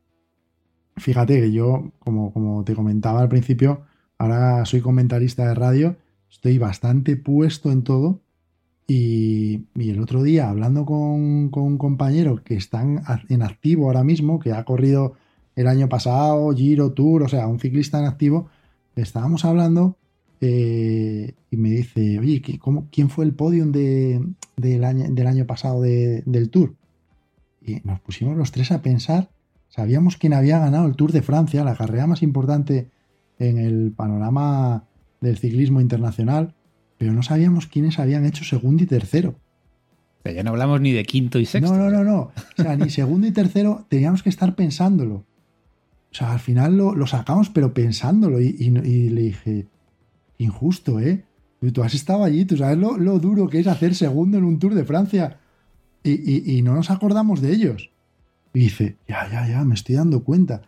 fíjate 0.96 1.40
que 1.40 1.52
yo, 1.52 1.92
como, 1.98 2.32
como 2.32 2.64
te 2.64 2.74
comentaba 2.74 3.20
al 3.20 3.28
principio, 3.28 3.82
ahora 4.18 4.64
soy 4.64 4.80
comentarista 4.80 5.46
de 5.48 5.54
radio, 5.54 5.96
estoy 6.30 6.58
bastante 6.58 7.16
puesto 7.16 7.70
en 7.70 7.82
todo 7.82 8.20
y, 8.86 9.66
el 9.74 10.00
otro 10.00 10.22
día, 10.22 10.48
hablando 10.48 10.84
con, 10.84 11.50
un 11.52 11.78
compañero 11.78 12.42
que 12.44 12.54
está 12.54 12.82
en 12.82 13.42
activo 13.42 13.86
ahora 13.86 14.04
mismo, 14.04 14.38
que 14.38 14.52
ha 14.52 14.64
corrido 14.64 15.14
el 15.56 15.66
año 15.66 15.88
pasado, 15.88 16.52
Giro, 16.54 16.92
Tour, 16.92 17.24
o 17.24 17.28
sea, 17.28 17.48
un 17.48 17.58
ciclista 17.58 17.98
en 17.98 18.04
activo, 18.04 18.48
estábamos 18.94 19.44
hablando 19.44 19.96
eh, 20.40 21.32
y 21.50 21.56
me 21.56 21.70
dice, 21.70 22.18
oye, 22.18 22.42
¿quién 22.90 23.10
fue 23.10 23.24
el 23.24 23.32
podium 23.34 23.72
del, 23.72 24.84
año, 24.84 25.06
del, 25.10 25.26
año, 25.26 25.46
pasado 25.46 25.82
del 25.82 26.50
Tour? 26.50 26.74
Y 27.62 27.80
nos 27.84 28.00
pusimos 28.00 28.36
los 28.36 28.52
tres 28.52 28.70
a 28.72 28.82
pensar, 28.82 29.30
sabíamos 29.68 30.16
quién 30.16 30.34
había 30.34 30.58
ganado 30.58 30.86
el 30.86 30.96
Tour 30.96 31.12
de 31.12 31.22
Francia, 31.22 31.64
la 31.64 31.76
carrera 31.76 32.06
más 32.06 32.22
importante 32.22 32.90
en 33.38 33.58
el 33.58 33.92
panorama 33.92 34.84
del 35.20 35.38
ciclismo 35.38 35.80
internacional, 35.80 36.54
pero 36.98 37.12
no 37.12 37.22
sabíamos 37.22 37.66
quiénes 37.66 37.98
habían 37.98 38.24
hecho 38.24 38.44
segundo 38.44 38.82
y 38.82 38.86
tercero. 38.86 39.36
Pero 40.22 40.36
ya 40.36 40.42
no 40.42 40.50
hablamos 40.50 40.80
ni 40.80 40.92
de 40.92 41.04
quinto 41.04 41.38
y 41.38 41.46
sexto. 41.46 41.72
No, 41.72 41.78
no, 41.78 41.90
no, 41.90 42.04
no. 42.04 42.20
O 42.58 42.62
sea, 42.62 42.76
ni 42.76 42.90
segundo 42.90 43.26
y 43.26 43.30
tercero 43.30 43.86
teníamos 43.88 44.22
que 44.22 44.28
estar 44.28 44.54
pensándolo. 44.54 45.24
O 46.10 46.14
sea, 46.18 46.32
al 46.32 46.40
final 46.40 46.76
lo, 46.76 47.06
sacamos, 47.06 47.50
pero 47.50 47.74
pensándolo. 47.74 48.40
Y, 48.40 48.70
le 48.70 49.20
dije, 49.20 49.66
injusto, 50.38 51.00
¿eh? 51.00 51.24
tú 51.72 51.82
has 51.82 51.94
estado 51.94 52.22
allí, 52.22 52.44
tú 52.44 52.56
sabes 52.56 52.78
lo, 52.78 53.18
duro 53.18 53.48
que 53.48 53.58
es 53.58 53.66
hacer 53.66 53.94
segundo 53.94 54.38
en 54.38 54.44
un 54.44 54.58
Tour 54.58 54.74
de 54.74 54.84
Francia. 54.84 55.38
Y, 56.04 56.56
y, 56.56 56.62
no 56.62 56.74
nos 56.74 56.90
acordamos 56.90 57.40
de 57.40 57.52
ellos. 57.52 57.90
Y 58.54 58.60
dice, 58.60 58.96
ya, 59.08 59.28
ya, 59.28 59.48
ya, 59.48 59.64
me 59.64 59.74
estoy 59.74 59.96
dando 59.96 60.22
cuenta. 60.22 60.62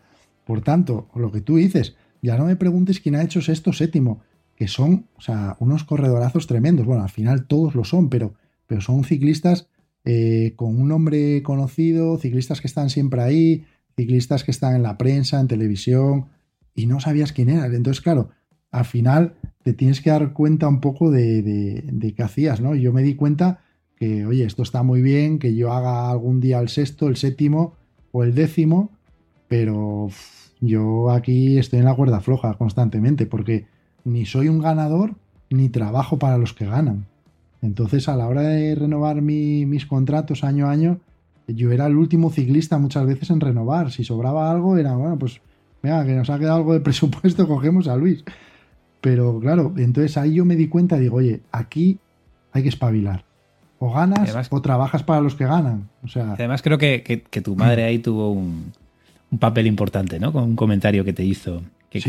Por 0.44 0.62
tanto, 0.62 1.09
lo 1.14 1.31
que 1.31 1.40
tú 1.40 1.57
dices, 1.57 1.94
ya 2.22 2.37
no 2.37 2.46
me 2.46 2.57
preguntes 2.57 2.98
quién 2.98 3.14
ha 3.14 3.22
hecho 3.22 3.40
sexto 3.40 3.72
séptimo 3.72 4.20
que 4.59 4.66
son, 4.66 5.07
o 5.16 5.20
sea, 5.20 5.57
unos 5.61 5.85
corredorazos 5.85 6.48
tremendos. 6.48 6.85
Bueno, 6.85 7.04
al 7.04 7.11
final 7.11 7.46
todos 7.46 7.76
lo 7.76 7.85
son, 7.85 8.09
pero, 8.09 8.35
pero 8.66 8.81
son 8.81 9.04
ciclistas 9.04 9.68
eh, 10.04 10.54
con 10.57 10.81
un 10.81 10.88
nombre 10.88 11.44
conocido, 11.44 12.18
ciclistas 12.18 12.61
que 12.61 12.66
están 12.66 12.90
siempre 12.90 13.22
ahí, 13.22 13.66
ciclistas 13.94 14.42
que 14.42 14.50
están 14.50 14.74
en 14.74 14.83
la 14.83 14.98
prensa, 14.98 15.38
en 15.38 15.46
televisión, 15.46 16.26
y 16.74 16.87
no 16.87 16.98
sabías 16.98 17.33
quién 17.33 17.50
eran. 17.50 17.72
Entonces, 17.72 18.00
claro, 18.00 18.31
al 18.72 18.85
final 18.85 19.37
te 19.68 19.74
tienes 19.74 20.00
que 20.00 20.09
dar 20.09 20.33
cuenta 20.33 20.66
un 20.66 20.81
poco 20.81 21.11
de, 21.11 21.42
de, 21.42 22.12
qué 22.14 22.22
hacías, 22.22 22.59
¿no? 22.59 22.74
Yo 22.74 22.90
me 22.90 23.02
di 23.02 23.14
cuenta 23.14 23.61
que, 23.96 24.24
oye, 24.24 24.44
esto 24.44 24.62
está 24.62 24.83
muy 24.83 25.02
bien, 25.02 25.38
que 25.38 25.54
yo 25.54 25.74
haga 25.74 26.11
algún 26.11 26.40
día 26.40 26.59
el 26.59 26.70
sexto, 26.70 27.07
el 27.07 27.18
séptimo 27.18 27.74
o 28.11 28.24
el 28.24 28.35
décimo, 28.35 28.88
pero 29.46 30.09
yo 30.62 31.11
aquí 31.11 31.59
estoy 31.59 31.81
en 31.81 31.85
la 31.85 31.94
cuerda 31.94 32.20
floja 32.20 32.54
constantemente, 32.54 33.26
porque 33.26 33.66
ni 34.04 34.24
soy 34.24 34.48
un 34.48 34.61
ganador, 34.61 35.16
ni 35.50 35.68
trabajo 35.68 36.18
para 36.18 36.38
los 36.38 36.54
que 36.54 36.64
ganan. 36.64 37.04
Entonces, 37.61 38.09
a 38.09 38.16
la 38.16 38.26
hora 38.26 38.40
de 38.40 38.74
renovar 38.74 39.20
mis 39.20 39.85
contratos 39.85 40.44
año 40.44 40.68
a 40.68 40.70
año, 40.70 40.98
yo 41.46 41.72
era 41.72 41.88
el 41.88 41.96
último 41.98 42.31
ciclista 42.31 42.78
muchas 42.78 43.04
veces 43.04 43.28
en 43.28 43.42
renovar. 43.42 43.90
Si 43.90 44.02
sobraba 44.02 44.50
algo, 44.50 44.78
era, 44.78 44.96
bueno, 44.96 45.18
pues, 45.18 45.42
venga, 45.83 46.07
que 46.07 46.14
nos 46.14 46.31
ha 46.31 46.38
quedado 46.38 46.57
algo 46.57 46.72
de 46.72 46.81
presupuesto, 46.81 47.46
cogemos 47.46 47.87
a 47.87 47.96
Luis. 47.96 48.24
Pero 49.00 49.38
claro, 49.40 49.74
entonces 49.76 50.16
ahí 50.16 50.34
yo 50.34 50.44
me 50.44 50.56
di 50.56 50.68
cuenta, 50.68 50.98
digo, 50.98 51.16
oye, 51.16 51.40
aquí 51.52 51.98
hay 52.52 52.62
que 52.62 52.68
espabilar. 52.68 53.24
O 53.78 53.92
ganas 53.92 54.48
o 54.50 54.61
trabajas 54.61 55.04
para 55.04 55.20
los 55.20 55.37
que 55.37 55.44
ganan. 55.44 55.88
O 56.02 56.08
sea, 56.08 56.32
además 56.32 56.62
creo 56.62 56.78
que, 56.78 57.24
tu 57.42 57.54
madre 57.54 57.84
ahí 57.84 58.00
tuvo 58.00 58.32
un, 58.32 58.72
papel 59.38 59.66
importante, 59.66 60.18
¿no? 60.18 60.32
Con 60.32 60.42
un 60.44 60.56
comentario 60.56 61.04
que 61.04 61.12
te 61.12 61.24
hizo, 61.24 61.62
que, 61.88 62.00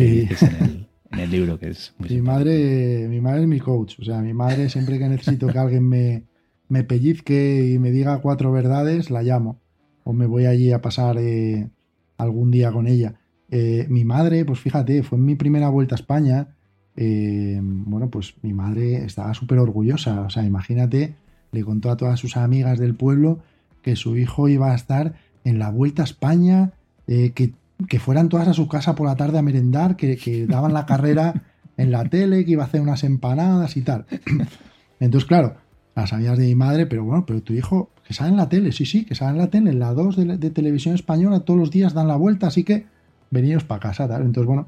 en, 1.12 1.20
el, 1.20 1.30
libro, 1.30 1.60
que 1.60 1.70
es 1.70 1.94
mi 2.10 2.22
madre, 2.22 3.08
mi 3.08 3.22
madre 3.22 3.42
es 3.42 3.48
mi 3.48 3.60
coach. 3.60 4.00
O 4.00 4.04
sea, 4.04 4.20
mi 4.22 4.34
madre 4.34 4.70
siempre 4.70 4.98
que 4.98 5.08
necesito 5.08 5.48
que 5.48 5.60
alguien 5.60 5.88
me, 5.88 6.24
me 6.70 6.84
pellizque 6.84 7.72
y 7.72 7.78
me 7.78 7.92
diga 7.92 8.18
cuatro 8.20 8.52
verdades, 8.52 9.12
la 9.12 9.22
llamo. 9.22 9.60
O 10.04 10.14
me 10.14 10.26
voy 10.26 10.46
allí 10.46 10.72
a 10.72 10.82
pasar 10.82 11.18
eh, 11.20 11.70
algún 12.18 12.50
día 12.50 12.72
con 12.72 12.88
ella. 12.88 13.16
Eh, 13.52 13.86
mi 13.90 14.06
madre, 14.06 14.46
pues 14.46 14.60
fíjate, 14.60 15.04
fue 15.04 15.18
en 15.18 15.26
mi 15.26 15.36
primera 15.36 15.70
vuelta 15.70 15.96
a 15.96 15.98
España. 15.98 16.56
Eh, 16.96 17.60
bueno, 17.62 18.10
pues 18.10 18.34
mi 18.42 18.54
madre 18.54 19.06
estaba 19.06 19.34
súper 19.34 19.60
orgullosa. 19.60 20.22
O 20.22 20.30
sea, 20.30 20.44
imagínate 20.44 21.16
le 21.52 21.64
contó 21.64 21.90
a 21.92 21.98
todas 21.98 22.20
sus 22.20 22.38
amigas 22.38 22.80
del 22.80 22.96
pueblo 22.96 23.40
que 23.82 23.96
su 23.96 24.18
hijo 24.18 24.48
iba 24.48 24.72
a 24.72 24.76
estar 24.76 25.16
en 25.44 25.60
la 25.60 25.70
Vuelta 25.70 26.04
a 26.04 26.06
España, 26.06 26.72
eh, 27.08 27.32
que, 27.32 27.54
fueran 28.00 28.30
todas 28.30 28.48
a 28.48 28.54
su 28.54 28.68
casa 28.68 28.94
por 28.96 29.08
la 29.08 29.16
tarde 29.16 29.40
a 29.40 29.42
merendar, 29.42 29.96
que, 29.96 30.46
daban 30.48 30.74
la 30.74 30.86
carrera 30.86 31.42
en 31.78 31.92
la 31.92 32.04
tele, 32.06 32.44
que 32.44 32.52
iba 32.52 32.64
a 32.64 32.68
hacer 32.68 32.82
unas 32.82 33.04
empanadas 33.04 33.78
y 33.78 33.82
tal. 33.82 34.06
Entonces, 35.00 35.28
claro, 35.28 35.56
las 35.96 36.12
amigas 36.12 36.38
de 36.38 36.46
mi 36.46 36.56
madre, 36.56 36.86
pero 36.86 37.06
bueno, 37.06 37.26
pero 37.26 37.42
tu 37.42 37.54
hijo, 37.54 37.90
que 38.06 38.14
sale 38.14 38.32
en 38.32 38.38
la 38.38 38.50
tele, 38.50 38.74
sí, 38.74 38.86
sí, 38.86 39.06
que 39.06 39.16
sale 39.16 39.32
en 39.32 39.38
la 39.38 39.50
tele, 39.50 39.72
en 39.72 39.80
la 39.80 39.94
2 39.94 40.40
de, 40.40 40.50
televisión 40.50 40.94
española, 40.94 41.40
todos 41.40 41.60
los 41.60 41.72
días 41.72 41.94
dan 41.94 42.10
la 42.10 42.18
vuelta, 42.18 42.48
así 42.48 42.64
que 42.64 42.86
veniros 43.32 43.64
para 43.64 43.80
casa, 43.80 44.08
tal. 44.08 44.24
Entonces, 44.24 44.48
bueno, 44.48 44.68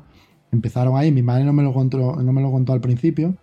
empezaron 0.51 0.97
ahí, 0.97 1.11
mi 1.11 1.21
madre 1.21 1.43
no 1.43 1.53
me 1.53 1.63
lo 1.63 1.73
contó, 1.73 2.15
no 2.15 2.33
me 2.33 2.41
lo 2.41 2.51
contó 2.51 2.73
al 2.73 2.81
principio, 2.81 3.35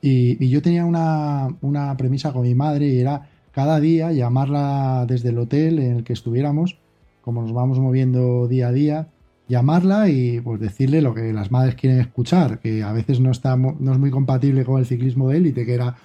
y, 0.00 0.48
yo 0.48 0.62
tenía 0.62 0.84
una, 0.84 1.96
premisa 1.96 2.32
con 2.32 2.42
mi 2.42 2.54
madre 2.54 2.86
y 2.86 3.00
era 3.00 3.28
cada 3.52 3.80
día 3.80 4.12
llamarla 4.12 5.04
desde 5.08 5.30
el 5.30 5.38
hotel 5.38 5.80
en 5.80 5.96
el 5.96 6.04
que 6.04 6.12
estuviéramos, 6.12 6.78
como 7.22 7.42
nos 7.42 7.52
vamos 7.52 7.80
moviendo 7.80 8.46
día 8.46 8.68
a 8.68 8.72
día, 8.72 9.08
llamarla 9.48 10.08
y 10.08 10.40
pues 10.40 10.60
decirle 10.60 11.02
lo 11.02 11.14
que 11.14 11.32
las 11.32 11.50
madres 11.50 11.74
quieren 11.74 12.00
escuchar, 12.00 12.60
que 12.60 12.82
a 12.82 12.92
veces 12.92 13.18
no, 13.18 13.30
está, 13.30 13.56
no 13.56 13.92
es 13.92 13.98
muy 13.98 14.10
compatible 14.10 14.64
con 14.64 14.78
el 14.78 14.86
ciclismo 14.86 15.28
de 15.28 15.38
élite, 15.38 15.66
que 15.66 15.74
era 15.74 15.96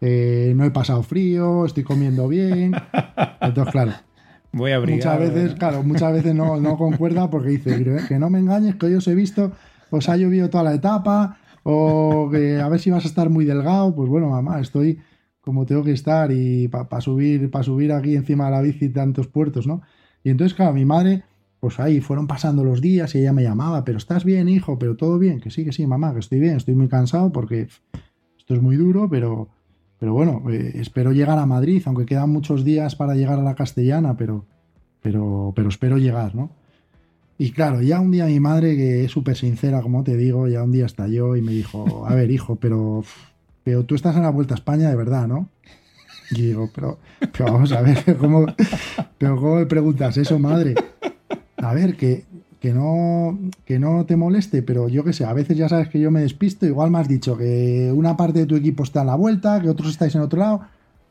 eh, 0.00 0.54
no 0.56 0.64
he 0.64 0.70
pasado 0.70 1.02
frío, 1.02 1.66
estoy 1.66 1.84
comiendo 1.84 2.26
bien. 2.28 2.72
Entonces, 3.40 3.72
claro. 3.72 3.92
Voy 4.52 4.72
a 4.72 4.80
Muchas 4.80 5.18
veces, 5.18 5.54
claro, 5.54 5.84
muchas 5.84 6.12
veces 6.12 6.34
no, 6.34 6.58
no 6.58 6.76
concuerda 6.76 7.30
porque 7.30 7.50
dice, 7.50 7.84
que 8.08 8.18
no 8.18 8.30
me 8.30 8.40
engañes, 8.40 8.74
que 8.74 8.86
hoy 8.86 8.94
os 8.94 9.06
he 9.06 9.14
visto, 9.14 9.52
os 9.90 10.08
ha 10.08 10.16
llovido 10.16 10.50
toda 10.50 10.64
la 10.64 10.74
etapa, 10.74 11.38
o 11.62 12.28
que 12.30 12.60
a 12.60 12.68
ver 12.68 12.80
si 12.80 12.90
vas 12.90 13.04
a 13.04 13.08
estar 13.08 13.30
muy 13.30 13.44
delgado, 13.44 13.94
pues 13.94 14.08
bueno, 14.08 14.28
mamá, 14.28 14.60
estoy 14.60 14.98
como 15.40 15.66
tengo 15.66 15.82
que 15.82 15.92
estar 15.92 16.30
y 16.32 16.68
para 16.68 17.00
subir, 17.00 17.50
para 17.50 17.64
subir 17.64 17.92
aquí 17.92 18.14
encima 18.14 18.46
de 18.46 18.50
la 18.50 18.60
bici 18.60 18.88
tantos 18.90 19.26
puertos, 19.26 19.66
¿no? 19.66 19.82
Y 20.22 20.30
entonces, 20.30 20.54
claro, 20.54 20.74
mi 20.74 20.84
madre, 20.84 21.24
pues 21.60 21.80
ahí 21.80 22.00
fueron 22.00 22.26
pasando 22.26 22.64
los 22.64 22.80
días 22.80 23.14
y 23.14 23.18
ella 23.18 23.32
me 23.32 23.42
llamaba, 23.42 23.84
pero 23.84 23.98
estás 23.98 24.24
bien, 24.24 24.48
hijo, 24.48 24.78
pero 24.78 24.96
todo 24.96 25.18
bien, 25.18 25.40
que 25.40 25.50
sí, 25.50 25.64
que 25.64 25.72
sí, 25.72 25.86
mamá, 25.86 26.12
que 26.12 26.20
estoy 26.20 26.40
bien, 26.40 26.56
estoy 26.56 26.74
muy 26.74 26.88
cansado 26.88 27.32
porque 27.32 27.68
esto 28.38 28.54
es 28.54 28.60
muy 28.60 28.76
duro, 28.76 29.08
pero, 29.08 29.48
pero 29.98 30.12
bueno, 30.12 30.42
eh, 30.50 30.72
espero 30.74 31.12
llegar 31.12 31.38
a 31.38 31.46
Madrid, 31.46 31.82
aunque 31.86 32.06
quedan 32.06 32.30
muchos 32.30 32.64
días 32.64 32.96
para 32.96 33.14
llegar 33.14 33.38
a 33.38 33.42
la 33.42 33.54
castellana, 33.54 34.16
pero, 34.16 34.46
pero, 35.00 35.52
pero 35.54 35.68
espero 35.68 35.96
llegar, 35.96 36.34
¿no? 36.34 36.50
Y 37.40 37.52
claro, 37.52 37.80
ya 37.80 38.00
un 38.00 38.10
día 38.10 38.26
mi 38.26 38.38
madre, 38.38 38.76
que 38.76 39.02
es 39.06 39.10
súper 39.10 39.34
sincera, 39.34 39.80
como 39.80 40.04
te 40.04 40.14
digo, 40.14 40.46
ya 40.46 40.62
un 40.62 40.72
día 40.72 40.84
estalló 40.84 41.36
y 41.36 41.40
me 41.40 41.52
dijo, 41.52 42.06
a 42.06 42.14
ver, 42.14 42.30
hijo, 42.30 42.56
pero, 42.56 43.02
pero 43.64 43.82
tú 43.84 43.94
estás 43.94 44.14
en 44.14 44.24
la 44.24 44.30
Vuelta 44.30 44.52
a 44.52 44.58
España 44.58 44.90
de 44.90 44.96
verdad, 44.96 45.26
¿no? 45.26 45.48
Y 46.32 46.42
digo, 46.42 46.68
pero, 46.74 46.98
pero 47.32 47.50
vamos 47.50 47.72
a 47.72 47.80
ver, 47.80 48.14
¿cómo, 48.20 48.44
pero 49.16 49.36
¿cómo 49.36 49.54
me 49.54 49.64
preguntas 49.64 50.18
eso, 50.18 50.38
madre? 50.38 50.74
A 51.56 51.72
ver, 51.72 51.96
que, 51.96 52.26
que, 52.60 52.74
no, 52.74 53.38
que 53.64 53.78
no 53.78 54.04
te 54.04 54.16
moleste, 54.16 54.62
pero 54.62 54.90
yo 54.90 55.02
qué 55.02 55.14
sé, 55.14 55.24
a 55.24 55.32
veces 55.32 55.56
ya 55.56 55.70
sabes 55.70 55.88
que 55.88 55.98
yo 55.98 56.10
me 56.10 56.20
despisto, 56.20 56.66
igual 56.66 56.90
me 56.90 56.98
has 56.98 57.08
dicho 57.08 57.38
que 57.38 57.90
una 57.90 58.18
parte 58.18 58.40
de 58.40 58.46
tu 58.46 58.54
equipo 58.54 58.82
está 58.82 59.00
en 59.00 59.06
la 59.06 59.14
Vuelta, 59.14 59.62
que 59.62 59.70
otros 59.70 59.88
estáis 59.88 60.14
en 60.14 60.20
otro 60.20 60.40
lado, 60.40 60.60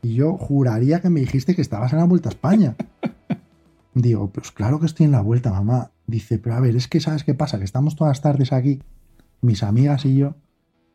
y 0.03 0.13
yo 0.13 0.33
juraría 0.33 1.01
que 1.01 1.09
me 1.09 1.21
dijiste 1.21 1.55
que 1.55 1.63
estabas 1.63 1.91
en 1.93 1.97
la 1.97 2.05
Vuelta 2.05 2.29
a 2.29 2.33
España. 2.33 2.75
Digo, 3.95 4.29
pues 4.29 4.51
claro 4.51 4.79
que 4.79 4.85
estoy 4.85 5.07
en 5.07 5.13
la 5.13 5.21
Vuelta, 5.21 5.49
mamá. 5.49 5.89
Dice, 6.09 6.39
pero 6.39 6.55
a 6.55 6.59
ver, 6.59 6.75
es 6.75 6.87
que 6.87 6.99
¿sabes 6.99 7.23
qué 7.23 7.35
pasa? 7.35 7.59
Que 7.59 7.65
estamos 7.65 7.95
todas 7.95 8.11
las 8.11 8.21
tardes 8.21 8.51
aquí, 8.51 8.81
mis 9.41 9.61
amigas 9.61 10.05
y 10.05 10.17
yo, 10.17 10.35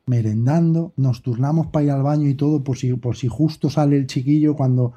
merendando, 0.07 0.93
nos 0.97 1.23
turnamos 1.23 1.69
para 1.69 1.85
ir 1.85 1.91
al 1.93 2.03
baño 2.03 2.29
y 2.29 2.35
todo, 2.35 2.65
por 2.65 2.77
si, 2.77 2.93
por 2.95 3.17
si 3.17 3.29
justo 3.29 3.71
sale 3.71 3.97
el 3.97 4.07
chiquillo 4.07 4.57
cuando... 4.57 4.93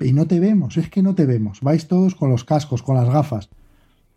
Y 0.00 0.12
no 0.12 0.26
te 0.26 0.40
vemos, 0.40 0.76
es 0.76 0.90
que 0.90 1.02
no 1.02 1.14
te 1.14 1.24
vemos. 1.24 1.60
Vais 1.60 1.86
todos 1.86 2.16
con 2.16 2.30
los 2.30 2.44
cascos, 2.44 2.82
con 2.82 2.96
las 2.96 3.08
gafas. 3.08 3.48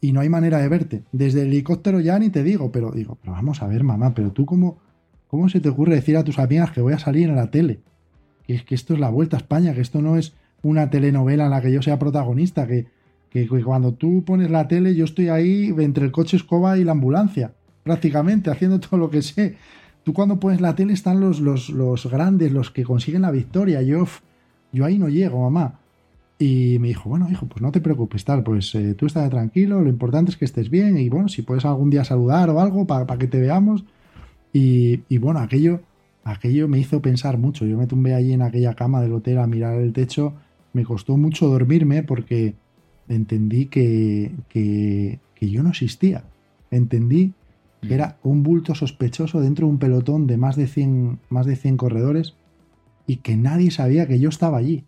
Y 0.01 0.11
no 0.11 0.21
hay 0.21 0.29
manera 0.29 0.57
de 0.57 0.67
verte. 0.67 1.03
Desde 1.11 1.43
el 1.43 1.49
helicóptero 1.49 1.99
ya 1.99 2.17
ni 2.17 2.31
te 2.31 2.41
digo, 2.41 2.71
pero 2.71 2.89
digo, 2.91 3.19
pero 3.21 3.33
vamos 3.33 3.61
a 3.61 3.67
ver, 3.67 3.83
mamá, 3.83 4.15
pero 4.15 4.31
tú 4.31 4.47
cómo, 4.47 4.79
cómo 5.27 5.49
se 5.49 5.59
te 5.59 5.69
ocurre 5.69 5.93
decir 5.93 6.17
a 6.17 6.23
tus 6.23 6.39
amigas 6.39 6.71
que 6.71 6.81
voy 6.81 6.93
a 6.93 6.99
salir 6.99 7.29
en 7.29 7.35
la 7.35 7.51
tele? 7.51 7.81
Que 8.47 8.55
es 8.55 8.63
que 8.63 8.73
esto 8.73 8.95
es 8.95 8.99
la 8.99 9.09
Vuelta 9.09 9.37
a 9.37 9.39
España, 9.39 9.75
que 9.75 9.81
esto 9.81 10.01
no 10.01 10.17
es 10.17 10.33
una 10.63 10.89
telenovela 10.89 11.45
en 11.45 11.51
la 11.51 11.61
que 11.61 11.71
yo 11.71 11.83
sea 11.83 11.99
protagonista, 11.99 12.65
que, 12.65 12.87
que, 13.31 13.47
cuando 13.47 13.93
tú 13.93 14.23
pones 14.25 14.51
la 14.51 14.67
tele, 14.67 14.93
yo 14.93 15.05
estoy 15.05 15.29
ahí 15.29 15.73
entre 15.79 16.05
el 16.05 16.11
coche 16.11 16.35
escoba 16.35 16.77
y 16.77 16.83
la 16.83 16.91
ambulancia, 16.91 17.53
prácticamente, 17.81 18.51
haciendo 18.51 18.79
todo 18.79 18.97
lo 18.97 19.09
que 19.09 19.21
sé. 19.21 19.55
Tú 20.03 20.13
cuando 20.13 20.39
pones 20.39 20.59
la 20.59 20.75
tele 20.75 20.93
están 20.93 21.21
los, 21.21 21.39
los, 21.39 21.69
los 21.69 22.05
grandes, 22.07 22.51
los 22.51 22.71
que 22.71 22.83
consiguen 22.83 23.21
la 23.21 23.31
victoria. 23.31 23.81
Yo, 23.81 24.05
yo 24.73 24.83
ahí 24.83 24.99
no 24.99 25.07
llego, 25.07 25.41
mamá. 25.49 25.79
Y 26.39 26.77
me 26.79 26.89
dijo, 26.89 27.07
bueno, 27.07 27.29
hijo, 27.31 27.45
pues 27.45 27.61
no 27.61 27.71
te 27.71 27.79
preocupes, 27.79 28.25
tal, 28.25 28.43
pues 28.43 28.73
eh, 28.75 28.95
tú 28.95 29.05
estás 29.05 29.29
tranquilo, 29.29 29.79
lo 29.79 29.89
importante 29.89 30.31
es 30.31 30.37
que 30.37 30.45
estés 30.45 30.71
bien 30.71 30.97
y 30.97 31.07
bueno, 31.07 31.29
si 31.29 31.43
puedes 31.43 31.65
algún 31.65 31.91
día 31.91 32.03
saludar 32.03 32.49
o 32.49 32.59
algo 32.59 32.85
para, 32.85 33.05
para 33.05 33.19
que 33.19 33.27
te 33.27 33.39
veamos. 33.39 33.85
Y, 34.51 35.01
y, 35.07 35.19
bueno, 35.19 35.39
aquello, 35.39 35.81
aquello 36.25 36.67
me 36.67 36.79
hizo 36.79 37.01
pensar 37.01 37.37
mucho. 37.37 37.65
Yo 37.65 37.77
me 37.77 37.87
tumbé 37.87 38.13
allí 38.13 38.33
en 38.33 38.41
aquella 38.41 38.73
cama 38.73 39.01
del 39.01 39.13
hotel 39.13 39.37
a 39.37 39.47
mirar 39.47 39.79
el 39.79 39.93
techo. 39.93 40.33
Me 40.73 40.83
costó 40.83 41.15
mucho 41.15 41.47
dormirme 41.47 42.03
porque 42.03 42.55
entendí 43.13 43.67
que, 43.67 44.31
que, 44.49 45.19
yo 45.39 45.63
no 45.63 45.69
existía. 45.69 46.23
Entendí 46.69 47.33
que 47.81 47.93
era 47.93 48.17
un 48.23 48.43
bulto 48.43 48.75
sospechoso 48.75 49.41
dentro 49.41 49.65
de 49.65 49.73
un 49.73 49.79
pelotón 49.79 50.27
de 50.27 50.37
más 50.37 50.55
de 50.55 50.67
100, 50.67 51.19
más 51.29 51.45
de 51.45 51.55
100 51.55 51.77
corredores 51.77 52.35
y 53.07 53.17
que 53.17 53.35
nadie 53.35 53.71
sabía 53.71 54.07
que 54.07 54.19
yo 54.19 54.29
estaba 54.29 54.57
allí. 54.57 54.85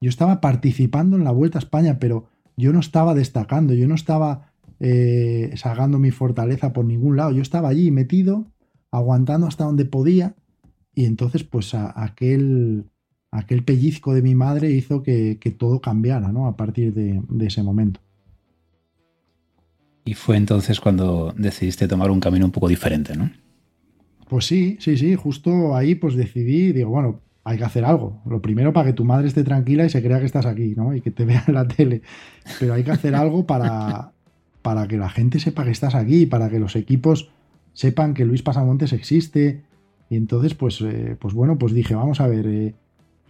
Yo 0.00 0.08
estaba 0.08 0.40
participando 0.40 1.16
en 1.16 1.24
la 1.24 1.32
Vuelta 1.32 1.58
a 1.58 1.60
España, 1.60 1.98
pero 1.98 2.26
yo 2.56 2.72
no 2.72 2.80
estaba 2.80 3.14
destacando, 3.14 3.74
yo 3.74 3.88
no 3.88 3.94
estaba 3.94 4.52
eh, 4.80 5.52
sacando 5.56 5.98
mi 5.98 6.10
fortaleza 6.10 6.72
por 6.72 6.84
ningún 6.84 7.16
lado. 7.16 7.32
Yo 7.32 7.42
estaba 7.42 7.68
allí 7.68 7.90
metido, 7.90 8.46
aguantando 8.90 9.46
hasta 9.46 9.64
donde 9.64 9.84
podía, 9.84 10.34
y 10.94 11.06
entonces, 11.06 11.42
pues 11.44 11.74
aquel, 11.74 12.84
aquel 13.32 13.64
pellizco 13.64 14.14
de 14.14 14.22
mi 14.22 14.34
madre 14.34 14.70
hizo 14.70 15.02
que, 15.02 15.36
todo 15.58 15.80
cambiara, 15.80 16.30
¿no? 16.30 16.46
A 16.46 16.56
partir 16.56 16.94
de, 16.94 17.20
ese 17.44 17.62
momento. 17.62 17.98
Y 20.04 20.14
fue 20.14 20.36
entonces 20.36 20.80
cuando 20.80 21.34
decidiste 21.36 21.88
tomar 21.88 22.10
un 22.10 22.20
camino 22.20 22.44
un 22.44 22.52
poco 22.52 22.68
diferente, 22.68 23.16
¿no? 23.16 23.30
Pues 24.28 24.46
sí, 24.46 24.76
sí, 24.80 24.96
sí, 24.96 25.14
justo 25.14 25.74
ahí 25.74 25.94
pues 25.94 26.14
decidí, 26.14 26.72
digo, 26.72 26.90
bueno, 26.90 27.20
hay 27.44 27.58
que 27.58 27.64
hacer 27.64 27.84
algo. 27.84 28.20
Lo 28.26 28.40
primero 28.40 28.72
para 28.72 28.88
que 28.88 28.92
tu 28.92 29.04
madre 29.04 29.28
esté 29.28 29.44
tranquila 29.44 29.84
y 29.84 29.90
se 29.90 30.02
crea 30.02 30.20
que 30.20 30.26
estás 30.26 30.46
aquí, 30.46 30.74
¿no? 30.76 30.94
Y 30.94 31.00
que 31.00 31.10
te 31.10 31.24
vea 31.26 31.44
en 31.46 31.54
la 31.54 31.66
tele. 31.66 32.02
Pero 32.60 32.74
hay 32.74 32.84
que 32.84 32.90
hacer 32.90 33.14
algo 33.14 33.46
para, 33.46 34.12
para 34.60 34.86
que 34.88 34.98
la 34.98 35.08
gente 35.08 35.38
sepa 35.38 35.64
que 35.64 35.70
estás 35.70 35.94
aquí, 35.94 36.26
para 36.26 36.50
que 36.50 36.58
los 36.58 36.76
equipos 36.76 37.30
sepan 37.72 38.12
que 38.12 38.26
Luis 38.26 38.42
Pasamontes 38.42 38.92
existe. 38.92 39.62
Y 40.10 40.16
entonces, 40.16 40.54
pues, 40.54 40.80
eh, 40.82 41.16
pues 41.18 41.32
bueno, 41.32 41.58
pues 41.58 41.72
dije, 41.72 41.94
vamos 41.94 42.20
a 42.20 42.26
ver, 42.26 42.46
eh, 42.46 42.74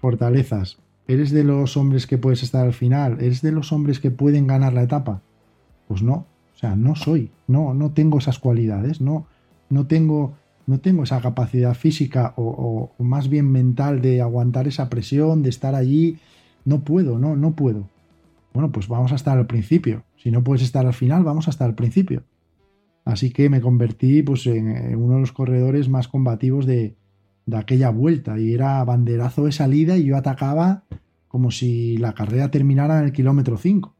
fortalezas. 0.02 0.78
¿Eres 1.06 1.30
de 1.30 1.44
los 1.44 1.76
hombres 1.76 2.08
que 2.08 2.18
puedes 2.18 2.42
estar 2.42 2.66
al 2.66 2.72
final? 2.72 3.18
¿Eres 3.20 3.40
de 3.40 3.52
los 3.52 3.72
hombres 3.72 4.00
que 4.00 4.10
pueden 4.10 4.48
ganar 4.48 4.72
la 4.72 4.82
etapa? 4.82 5.22
Pues 5.86 6.02
no, 6.02 6.26
o 6.54 6.58
sea, 6.58 6.74
no 6.74 6.96
soy, 6.96 7.30
no, 7.46 7.72
no 7.72 7.92
tengo 7.92 8.18
esas 8.18 8.40
cualidades, 8.40 9.00
no, 9.00 9.26
no 9.70 9.86
tengo, 9.86 10.34
no 10.66 10.80
tengo 10.80 11.04
esa 11.04 11.20
capacidad 11.20 11.74
física 11.74 12.34
o, 12.36 12.90
más 12.98 13.28
bien 13.28 13.52
mental 13.52 14.02
de 14.02 14.20
aguantar 14.20 14.66
esa 14.66 14.90
presión, 14.90 15.44
de 15.44 15.50
estar 15.50 15.76
allí. 15.76 16.18
No 16.64 16.80
puedo, 16.80 17.20
no, 17.20 17.36
no 17.36 17.52
puedo. 17.52 17.88
Bueno, 18.52 18.72
pues 18.72 18.88
vamos 18.88 19.12
a 19.12 19.16
estar 19.16 19.38
al 19.38 19.46
principio. 19.46 20.02
Si 20.16 20.32
no 20.32 20.42
puedes 20.42 20.62
estar 20.62 20.84
al 20.84 20.94
final, 20.94 21.22
vamos 21.22 21.46
a 21.46 21.50
estar 21.50 21.68
al 21.68 21.76
principio. 21.76 22.24
Así 23.04 23.30
que 23.30 23.48
me 23.48 23.60
convertí 23.60 24.22
pues, 24.22 24.46
en 24.48 24.96
uno 24.96 25.14
de 25.14 25.20
los 25.20 25.32
corredores 25.32 25.88
más 25.88 26.08
combativos 26.08 26.66
de, 26.66 26.96
de 27.46 27.56
aquella 27.56 27.90
vuelta 27.90 28.38
y 28.38 28.54
era 28.54 28.84
banderazo 28.84 29.44
de 29.44 29.52
salida 29.52 29.96
y 29.96 30.04
yo 30.04 30.16
atacaba 30.16 30.84
como 31.28 31.50
si 31.50 31.96
la 31.96 32.12
carrera 32.12 32.50
terminara 32.50 32.98
en 32.98 33.06
el 33.06 33.12
kilómetro 33.12 33.56
5. 33.56 33.94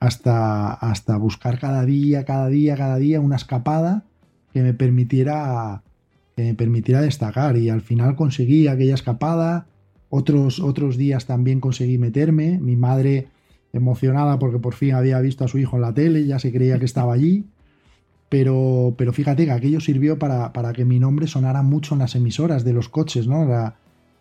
Hasta, 0.00 0.72
hasta 0.72 1.16
buscar 1.16 1.58
cada 1.58 1.84
día, 1.84 2.24
cada 2.24 2.48
día, 2.48 2.76
cada 2.76 2.96
día 2.96 3.20
una 3.20 3.36
escapada 3.36 4.04
que 4.52 4.62
me 4.62 4.74
permitiera, 4.74 5.82
que 6.36 6.42
me 6.42 6.54
permitiera 6.54 7.00
destacar. 7.00 7.56
Y 7.56 7.68
al 7.68 7.80
final 7.80 8.16
conseguí 8.16 8.66
aquella 8.66 8.94
escapada 8.94 9.66
Otros, 10.10 10.58
otros 10.60 10.96
días 10.96 11.26
también 11.26 11.60
conseguí 11.60 11.98
meterme. 11.98 12.58
Mi 12.58 12.76
madre 12.76 13.28
emocionada 13.72 14.38
porque 14.38 14.58
por 14.58 14.74
fin 14.74 14.94
había 14.94 15.20
visto 15.20 15.44
a 15.44 15.48
su 15.48 15.58
hijo 15.58 15.76
en 15.76 15.82
la 15.82 15.94
tele, 15.94 16.26
ya 16.26 16.38
se 16.38 16.52
creía 16.52 16.78
que 16.78 16.86
estaba 16.86 17.12
allí. 17.12 17.46
Pero, 18.28 18.94
pero 18.98 19.12
fíjate 19.12 19.46
que 19.46 19.52
aquello 19.52 19.80
sirvió 19.80 20.18
para, 20.18 20.52
para, 20.52 20.72
que 20.72 20.84
mi 20.84 20.98
nombre 20.98 21.26
sonara 21.26 21.62
mucho 21.62 21.94
en 21.94 22.00
las 22.00 22.14
emisoras 22.14 22.62
de 22.64 22.74
los 22.74 22.88
coches, 22.88 23.26
¿no? 23.26 23.46
La 23.46 23.76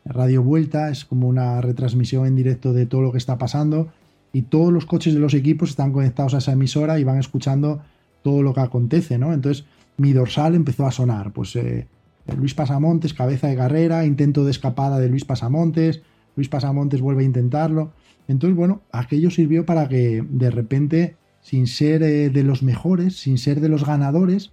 Radio 0.06 0.42
Vuelta 0.44 0.90
es 0.90 1.04
como 1.04 1.28
una 1.28 1.60
retransmisión 1.60 2.26
en 2.26 2.36
directo 2.36 2.72
de 2.72 2.86
todo 2.86 3.02
lo 3.02 3.12
que 3.12 3.18
está 3.18 3.38
pasando 3.38 3.90
y 4.32 4.44
todos 4.44 4.72
los 4.72 4.86
coches 4.86 5.14
de 5.14 5.20
los 5.20 5.34
equipos 5.34 5.70
están 5.70 5.92
conectados 5.92 6.34
a 6.34 6.38
esa 6.38 6.54
emisora 6.54 7.00
y 7.00 7.04
van 7.04 7.20
escuchando 7.20 7.82
todo 8.24 8.42
lo 8.42 8.54
que 8.54 8.62
acontece, 8.62 9.18
¿no? 9.18 9.34
Entonces 9.34 9.66
mi 9.98 10.14
dorsal 10.14 10.56
empezó 10.56 10.86
a 10.86 10.92
sonar, 10.92 11.32
pues 11.32 11.56
eh, 11.56 11.88
Luis 12.36 12.54
Pasamontes, 12.54 13.14
cabeza 13.14 13.48
de 13.48 13.56
carrera, 13.56 14.06
intento 14.06 14.46
de 14.46 14.52
escapada 14.52 15.00
de 15.00 15.10
Luis 15.10 15.26
Pasamontes, 15.26 16.02
Luis 16.36 16.50
Pasamontes 16.50 17.02
vuelve 17.02 17.24
a 17.24 17.26
intentarlo. 17.26 17.92
Entonces, 18.28 18.56
bueno, 18.56 18.82
aquello 18.92 19.32
sirvió 19.32 19.66
para 19.66 19.88
que 19.88 20.24
de 20.30 20.52
repente, 20.52 21.16
sin 21.48 21.66
ser 21.66 22.04
eh, 22.04 22.30
de 22.30 22.44
los 22.44 22.62
mejores, 22.62 23.16
sin 23.22 23.38
ser 23.38 23.62
de 23.62 23.70
los 23.70 23.86
ganadores, 23.86 24.52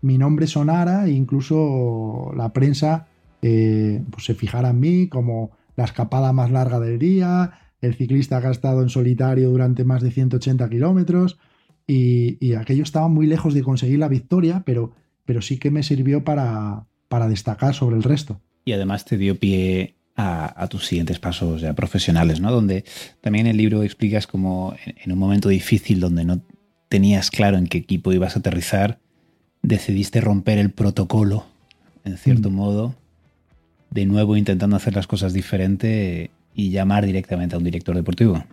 mi 0.00 0.18
nombre 0.18 0.48
sonara 0.48 1.06
e 1.06 1.12
incluso 1.12 2.32
la 2.36 2.52
prensa 2.52 3.06
eh, 3.42 4.02
pues 4.10 4.24
se 4.24 4.34
fijara 4.34 4.70
en 4.70 4.80
mí 4.80 5.06
como 5.06 5.52
la 5.76 5.84
escapada 5.84 6.32
más 6.32 6.50
larga 6.50 6.80
del 6.80 6.98
día, 6.98 7.52
el 7.80 7.94
ciclista 7.94 8.40
que 8.40 8.48
ha 8.48 8.72
en 8.72 8.88
solitario 8.88 9.50
durante 9.50 9.84
más 9.84 10.02
de 10.02 10.10
180 10.10 10.68
kilómetros 10.68 11.38
y, 11.86 12.54
aquello 12.54 12.82
estaba 12.82 13.06
muy 13.06 13.28
lejos 13.28 13.54
de 13.54 13.62
conseguir 13.62 14.00
la 14.00 14.08
victoria, 14.08 14.64
pero, 14.66 14.94
pero 15.24 15.42
sí 15.42 15.58
que 15.58 15.70
me 15.70 15.84
sirvió 15.84 16.24
para, 16.24 16.86
para 17.06 17.28
destacar 17.28 17.72
sobre 17.72 17.94
el 17.94 18.02
resto. 18.02 18.40
Y 18.64 18.72
además 18.72 19.04
te 19.04 19.16
dio 19.16 19.38
pie 19.38 19.94
a, 20.16 20.66
tus 20.68 20.86
siguientes 20.86 21.18
pasos 21.18 21.60
ya 21.60 21.74
profesionales, 21.74 22.40
¿no? 22.40 22.52
Donde 22.52 22.84
también 23.20 23.46
el 23.46 23.56
libro 23.56 23.82
explicas 23.82 24.26
como 24.26 24.74
en, 24.84 25.12
un 25.12 25.18
momento 25.18 25.48
difícil 25.48 26.00
donde 26.00 26.24
no 26.24 26.42
tenías 26.88 27.30
claro 27.30 27.56
en 27.56 27.66
qué 27.66 27.78
equipo 27.78 28.12
ibas 28.12 28.36
a 28.36 28.40
aterrizar, 28.40 28.98
decidiste 29.62 30.20
romper 30.20 30.58
el 30.58 30.70
protocolo, 30.70 31.46
en 32.04 32.18
cierto 32.18 32.50
mm. 32.50 32.54
modo, 32.54 32.94
de 33.90 34.06
nuevo 34.06 34.36
intentando 34.36 34.76
hacer 34.76 34.94
las 34.94 35.06
cosas 35.06 35.32
diferente 35.32 36.30
y 36.54 36.70
llamar 36.70 37.06
directamente 37.06 37.54
a 37.54 37.58
un 37.58 37.64
director 37.64 37.94
deportivo. 37.94 38.44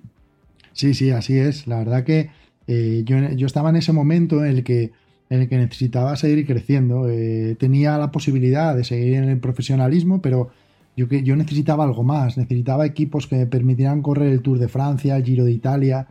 Sí, 0.74 0.94
sí, 0.94 1.12
así 1.12 1.38
es. 1.38 1.68
La 1.68 1.80
verdad 1.80 2.04
que 2.04 2.30
eh, 2.68 3.04
yo, 3.06 3.48
estaba 3.48 3.70
en 3.70 3.78
ese 3.78 3.92
momento 3.92 4.46
en 4.46 4.58
el 4.58 4.64
que, 4.64 4.92
en 5.30 5.42
el 5.42 5.50
que 5.50 5.58
necesitaba 5.58 6.16
seguir 6.16 6.46
creciendo. 6.46 7.10
Eh, 7.10 7.56
tenía 7.60 7.98
la 7.98 8.12
posibilidad 8.12 8.76
de 8.76 8.84
seguir 8.84 9.16
en 9.16 9.26
el 9.26 9.40
profesionalismo, 9.40 10.22
pero 10.22 10.52
yo, 10.96 11.08
yo 11.08 11.36
necesitaba 11.36 11.84
algo 11.84 12.04
más. 12.04 12.38
Necesitaba 12.38 12.86
equipos 12.86 13.28
que 13.28 13.38
me 13.38 13.46
permitieran 13.46 14.02
correr 14.02 14.32
el 14.32 14.42
Tour 14.42 14.60
de 14.60 14.68
Francia, 14.68 15.16
el 15.16 15.24
Giro 15.24 15.46
de 15.46 15.52
Italia. 15.52 16.08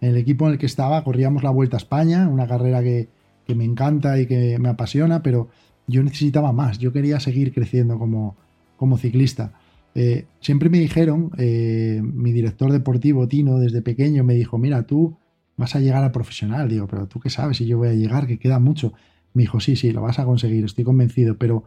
En 0.00 0.10
el 0.10 0.16
equipo 0.16 0.46
en 0.46 0.52
el 0.52 0.58
que 0.58 0.66
estaba 0.66 1.02
corríamos 1.04 1.42
la 1.42 1.50
Vuelta 1.50 1.76
a 1.76 1.78
España, 1.78 2.28
una 2.28 2.46
carrera 2.46 2.82
que, 2.82 3.08
me 3.54 3.64
encanta 3.64 4.20
y 4.20 4.26
que 4.26 4.58
me 4.58 4.68
apasiona, 4.68 5.22
pero 5.22 5.48
yo 5.86 6.02
necesitaba 6.02 6.52
más. 6.52 6.78
Yo 6.78 6.92
quería 6.92 7.18
seguir 7.18 7.52
creciendo 7.54 7.98
como, 7.98 8.36
como 8.76 8.98
ciclista. 8.98 9.54
Eh, 9.94 10.26
siempre 10.40 10.68
me 10.68 10.78
dijeron, 10.78 11.30
eh, 11.38 12.00
mi 12.02 12.32
director 12.32 12.70
deportivo, 12.70 13.26
Tino, 13.26 13.58
desde 13.58 13.80
pequeño, 13.80 14.22
me 14.22 14.34
dijo, 14.34 14.58
mira, 14.58 14.82
tú 14.82 15.16
vas 15.56 15.74
a 15.74 15.80
llegar 15.80 16.04
a 16.04 16.12
profesional. 16.12 16.68
Digo, 16.68 16.86
pero 16.86 17.08
tú 17.08 17.20
qué 17.20 17.30
sabes 17.30 17.56
si 17.56 17.66
yo 17.66 17.78
voy 17.78 17.88
a 17.88 17.94
llegar, 17.94 18.26
que 18.26 18.38
queda 18.38 18.58
mucho. 18.58 18.92
Me 19.32 19.42
dijo, 19.42 19.60
sí, 19.60 19.76
sí, 19.76 19.90
lo 19.92 20.02
vas 20.02 20.18
a 20.18 20.24
conseguir, 20.24 20.64
estoy 20.64 20.84
convencido, 20.84 21.38
pero 21.38 21.64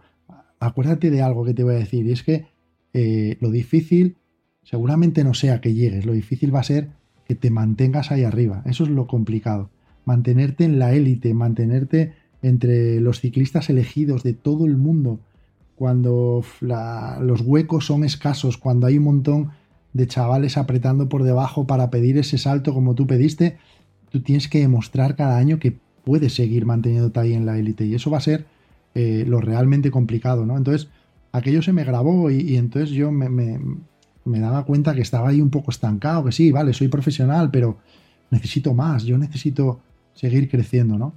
acuérdate 0.60 1.10
de 1.10 1.22
algo 1.22 1.44
que 1.44 1.54
te 1.54 1.64
voy 1.64 1.76
a 1.76 1.80
decir, 1.80 2.06
y 2.06 2.12
es 2.12 2.24
que 2.24 2.46
eh, 2.94 3.38
lo 3.40 3.52
difícil 3.52 4.18
seguramente 4.64 5.24
no 5.24 5.34
sea 5.34 5.62
que 5.62 5.74
llegues, 5.74 6.06
lo 6.06 6.14
difícil 6.14 6.54
va 6.54 6.60
a 6.60 6.64
ser 6.64 6.90
que 7.26 7.36
te 7.36 7.50
mantengas 7.50 8.12
ahí 8.12 8.24
arriba. 8.24 8.62
Eso 8.66 8.84
es 8.84 8.90
lo 8.90 9.08
complicado. 9.08 9.70
Mantenerte 10.06 10.64
en 10.66 10.80
la 10.80 10.94
élite, 10.94 11.34
mantenerte 11.34 12.14
entre 12.42 13.00
los 13.00 13.20
ciclistas 13.20 13.70
elegidos 13.70 14.24
de 14.24 14.34
todo 14.34 14.66
el 14.66 14.78
mundo 14.78 15.20
cuando 15.76 16.44
los 16.62 17.42
huecos 17.42 17.88
son 17.88 18.04
escasos, 18.04 18.58
cuando 18.58 18.86
hay 18.86 19.00
un 19.00 19.04
montón 19.04 19.52
de 19.94 20.06
chavales 20.06 20.58
apretando 20.58 21.10
por 21.10 21.24
debajo 21.24 21.66
para 21.66 21.90
pedir 21.90 22.18
ese 22.18 22.38
salto 22.38 22.74
como 22.74 22.94
tú 22.94 23.08
pediste, 23.08 23.58
tú 24.10 24.22
tienes 24.22 24.48
que 24.48 24.60
demostrar 24.60 25.16
cada 25.16 25.38
año 25.38 25.58
que 25.58 25.78
puedes 26.04 26.36
seguir 26.36 26.66
manteniéndote 26.66 27.20
ahí 27.20 27.34
en 27.34 27.46
la 27.46 27.58
élite 27.58 27.86
y 27.86 27.96
eso 27.96 28.12
va 28.12 28.20
a 28.20 28.22
ser 28.22 28.46
eh, 28.94 29.26
lo 29.28 29.42
realmente 29.42 29.90
complicado, 29.90 30.46
¿no? 30.46 30.56
Entonces, 30.56 30.90
aquello 31.32 31.62
se 31.62 31.74
me 31.74 31.84
grabó 31.84 32.30
y, 32.30 32.58
entonces 32.58 32.92
yo 32.92 33.12
me, 33.12 33.60
daba 34.26 34.66
cuenta 34.66 34.94
que 34.94 35.02
estaba 35.02 35.30
ahí 35.30 35.42
un 35.42 35.50
poco 35.50 35.72
estancado, 35.72 36.26
que 36.26 36.32
sí, 36.32 36.52
vale, 36.52 36.74
soy 36.74 36.88
profesional, 36.88 37.50
pero 37.52 37.78
necesito 38.30 38.74
más, 38.74 39.04
yo 39.04 39.18
necesito 39.18 39.80
seguir 40.14 40.50
creciendo, 40.50 40.98
¿no? 40.98 41.14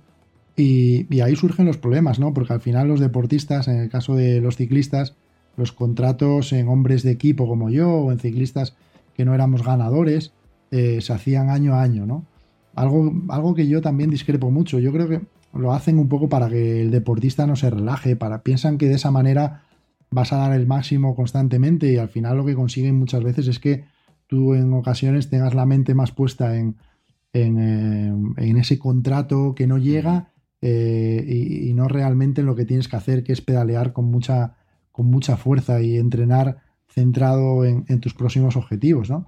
Y, 0.56 1.20
ahí 1.20 1.34
surgen 1.34 1.66
los 1.66 1.78
problemas, 1.78 2.18
¿no? 2.18 2.32
Porque 2.32 2.52
al 2.52 2.60
final 2.60 2.88
los 2.88 3.00
deportistas, 3.00 3.68
en 3.68 3.78
el 3.78 3.88
caso 3.88 4.14
de 4.14 4.40
los 4.40 4.56
ciclistas, 4.56 5.14
los 5.56 5.72
contratos 5.72 6.52
en 6.52 6.68
hombres 6.68 7.02
de 7.02 7.10
equipo 7.10 7.46
como 7.46 7.70
yo 7.70 7.90
o 7.90 8.12
en 8.12 8.18
ciclistas 8.18 8.74
que 9.14 9.24
no 9.24 9.34
éramos 9.34 9.64
ganadores, 9.64 10.32
eh, 10.70 11.00
se 11.00 11.12
hacían 11.12 11.50
año 11.50 11.74
a 11.74 11.82
año, 11.82 12.06
¿no? 12.06 12.24
Algo, 12.74 13.12
algo 13.28 13.54
que 13.54 13.68
yo 13.68 13.80
también 13.80 14.10
discrepo 14.10 14.50
mucho. 14.50 14.80
Yo 14.80 14.92
creo 14.92 15.08
que 15.08 15.20
lo 15.54 15.72
hacen 15.72 15.98
un 15.98 16.08
poco 16.08 16.28
para 16.28 16.48
que 16.48 16.80
el 16.80 16.90
deportista 16.90 17.46
no 17.46 17.54
se 17.54 17.70
relaje, 17.70 18.16
para 18.16 18.42
piensan 18.42 18.78
que 18.78 18.88
de 18.88 18.94
esa 18.94 19.12
manera 19.12 19.62
vas 20.14 20.32
a 20.32 20.38
dar 20.38 20.52
el 20.52 20.66
máximo 20.66 21.14
constantemente 21.14 21.92
y 21.92 21.96
al 21.96 22.08
final 22.08 22.36
lo 22.36 22.46
que 22.46 22.54
consiguen 22.54 22.98
muchas 22.98 23.22
veces 23.22 23.48
es 23.48 23.58
que 23.58 23.84
tú 24.26 24.54
en 24.54 24.72
ocasiones 24.72 25.28
tengas 25.28 25.54
la 25.54 25.66
mente 25.66 25.94
más 25.94 26.12
puesta 26.12 26.56
en, 26.56 26.76
en, 27.32 27.58
eh, 27.58 28.48
en 28.48 28.56
ese 28.56 28.78
contrato 28.78 29.54
que 29.54 29.66
no 29.66 29.78
llega 29.78 30.30
eh, 30.66 31.22
y, 31.68 31.74
no 31.74 31.88
realmente 31.88 32.40
en 32.40 32.46
lo 32.46 32.56
que 32.56 32.64
tienes 32.64 32.88
que 32.88 32.96
hacer, 32.96 33.22
que 33.22 33.34
es 33.34 33.42
pedalear 33.42 33.92
con 33.92 34.06
mucha, 34.06 34.54
con 34.92 35.04
mucha 35.06 35.36
fuerza 35.36 35.82
y 35.82 35.98
entrenar 35.98 36.56
centrado 36.88 37.66
en, 37.66 38.00
tus 38.00 38.14
próximos 38.14 38.56
objetivos, 38.56 39.10
¿no? 39.10 39.26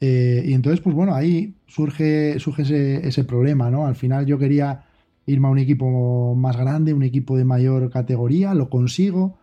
Eh, 0.00 0.44
y 0.46 0.52
entonces, 0.52 0.80
pues 0.80 0.94
bueno, 0.94 1.16
ahí 1.16 1.56
surge, 1.66 2.38
surge 2.38 3.08
ese, 3.08 3.24
problema, 3.24 3.70
¿no? 3.70 3.88
Al 3.88 3.96
final 3.96 4.24
yo 4.26 4.38
quería 4.38 4.84
irme 5.26 5.48
a 5.48 5.50
un 5.50 5.58
equipo 5.58 6.36
más 6.36 6.56
grande, 6.56 6.94
un 6.94 7.02
equipo 7.02 7.36
de 7.36 7.44
mayor 7.44 7.90
categoría, 7.90 8.54
lo 8.54 8.70
consigo, 8.70 9.36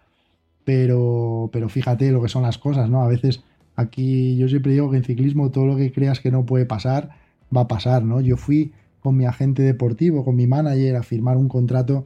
pero, 0.65 1.49
pero 1.54 1.69
fíjate 1.69 2.12
lo 2.12 2.21
que 2.21 2.30
son 2.30 2.43
las 2.43 2.58
cosas, 2.58 2.89
¿no? 2.89 3.04
A 3.04 3.08
veces 3.08 3.43
aquí 3.75 4.36
yo 4.38 4.49
siempre 4.49 4.73
digo 4.73 4.91
que 4.91 4.97
en 4.97 5.04
ciclismo 5.04 5.51
todo 5.51 5.65
lo 5.65 5.78
que 5.78 5.91
creas 5.91 6.19
que 6.19 6.32
no 6.32 6.45
puede 6.45 6.65
pasar, 6.65 7.12
va 7.56 7.62
a 7.62 7.67
pasar, 7.67 8.04
¿no? 8.04 8.19
Yo 8.19 8.36
fui 8.36 8.73
con 8.99 9.15
mi 9.15 9.25
agente 9.25 9.62
deportivo, 9.62 10.25
con 10.25 10.36
mi 10.36 10.47
manager, 10.47 10.95
a 10.95 11.04
firmar 11.04 11.38
un 11.38 11.47
contrato 11.47 12.06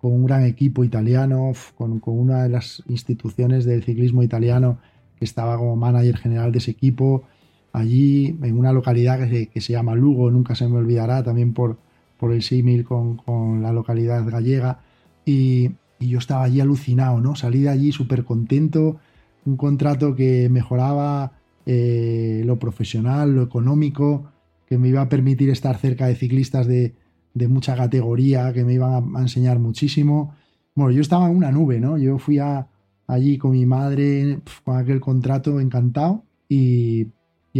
con 0.00 0.12
un 0.12 0.26
gran 0.26 0.44
equipo 0.44 0.82
italiano, 0.82 1.52
con, 1.76 2.00
una 2.04 2.42
de 2.42 2.48
las 2.48 2.82
instituciones 2.88 3.64
del 3.64 3.84
ciclismo 3.84 4.22
italiano 4.22 4.78
que 5.18 5.24
estaba 5.24 5.58
como 5.58 5.76
manager 5.76 6.16
general 6.16 6.52
de 6.52 6.58
ese 6.58 6.70
equipo, 6.70 7.24
allí 7.72 8.38
en 8.42 8.58
una 8.58 8.72
localidad 8.72 9.18
que 9.28 9.60
se, 9.60 9.72
llama 9.72 9.94
Lugo, 9.94 10.30
nunca 10.30 10.54
se 10.54 10.66
me 10.66 10.78
olvidará, 10.78 11.22
también 11.22 11.52
por, 11.52 11.78
por 12.18 12.32
el 12.32 12.42
símil 12.42 12.84
con, 12.84 13.62
la 13.62 13.72
localidad 13.72 14.26
gallega, 14.28 14.80
y, 15.26 15.72
yo 16.08 16.18
estaba 16.18 16.44
allí 16.44 16.60
alucinado, 16.60 17.20
¿no? 17.20 17.36
Salí 17.36 17.60
de 17.60 17.68
allí 17.68 17.92
súper 17.92 18.24
contento, 18.24 18.98
un 19.44 19.56
contrato 19.56 20.14
que 20.14 20.48
mejoraba 20.48 21.32
eh, 21.66 22.42
lo 22.46 22.58
profesional, 22.58 23.34
lo 23.34 23.42
económico, 23.42 24.30
que 24.66 24.78
me 24.78 24.88
iba 24.88 25.02
a 25.02 25.08
permitir 25.08 25.50
estar 25.50 25.76
cerca 25.76 26.06
de 26.06 26.14
ciclistas 26.14 26.66
de, 26.66 26.94
mucha 27.48 27.76
categoría, 27.76 28.52
que 28.52 28.64
me 28.64 28.74
iban 28.74 29.16
a, 29.16 29.20
enseñar 29.20 29.58
muchísimo. 29.58 30.34
Bueno, 30.74 30.90
yo 30.92 31.00
estaba 31.00 31.28
en 31.28 31.36
una 31.36 31.52
nube, 31.52 31.80
¿no? 31.80 31.98
Yo 31.98 32.18
fui 32.18 32.38
allí 32.38 33.38
con 33.38 33.52
mi 33.52 33.66
madre, 33.66 34.40
con 34.64 34.76
aquel 34.76 35.00
contrato 35.00 35.60
encantado, 35.60 36.24
y, 36.48 37.08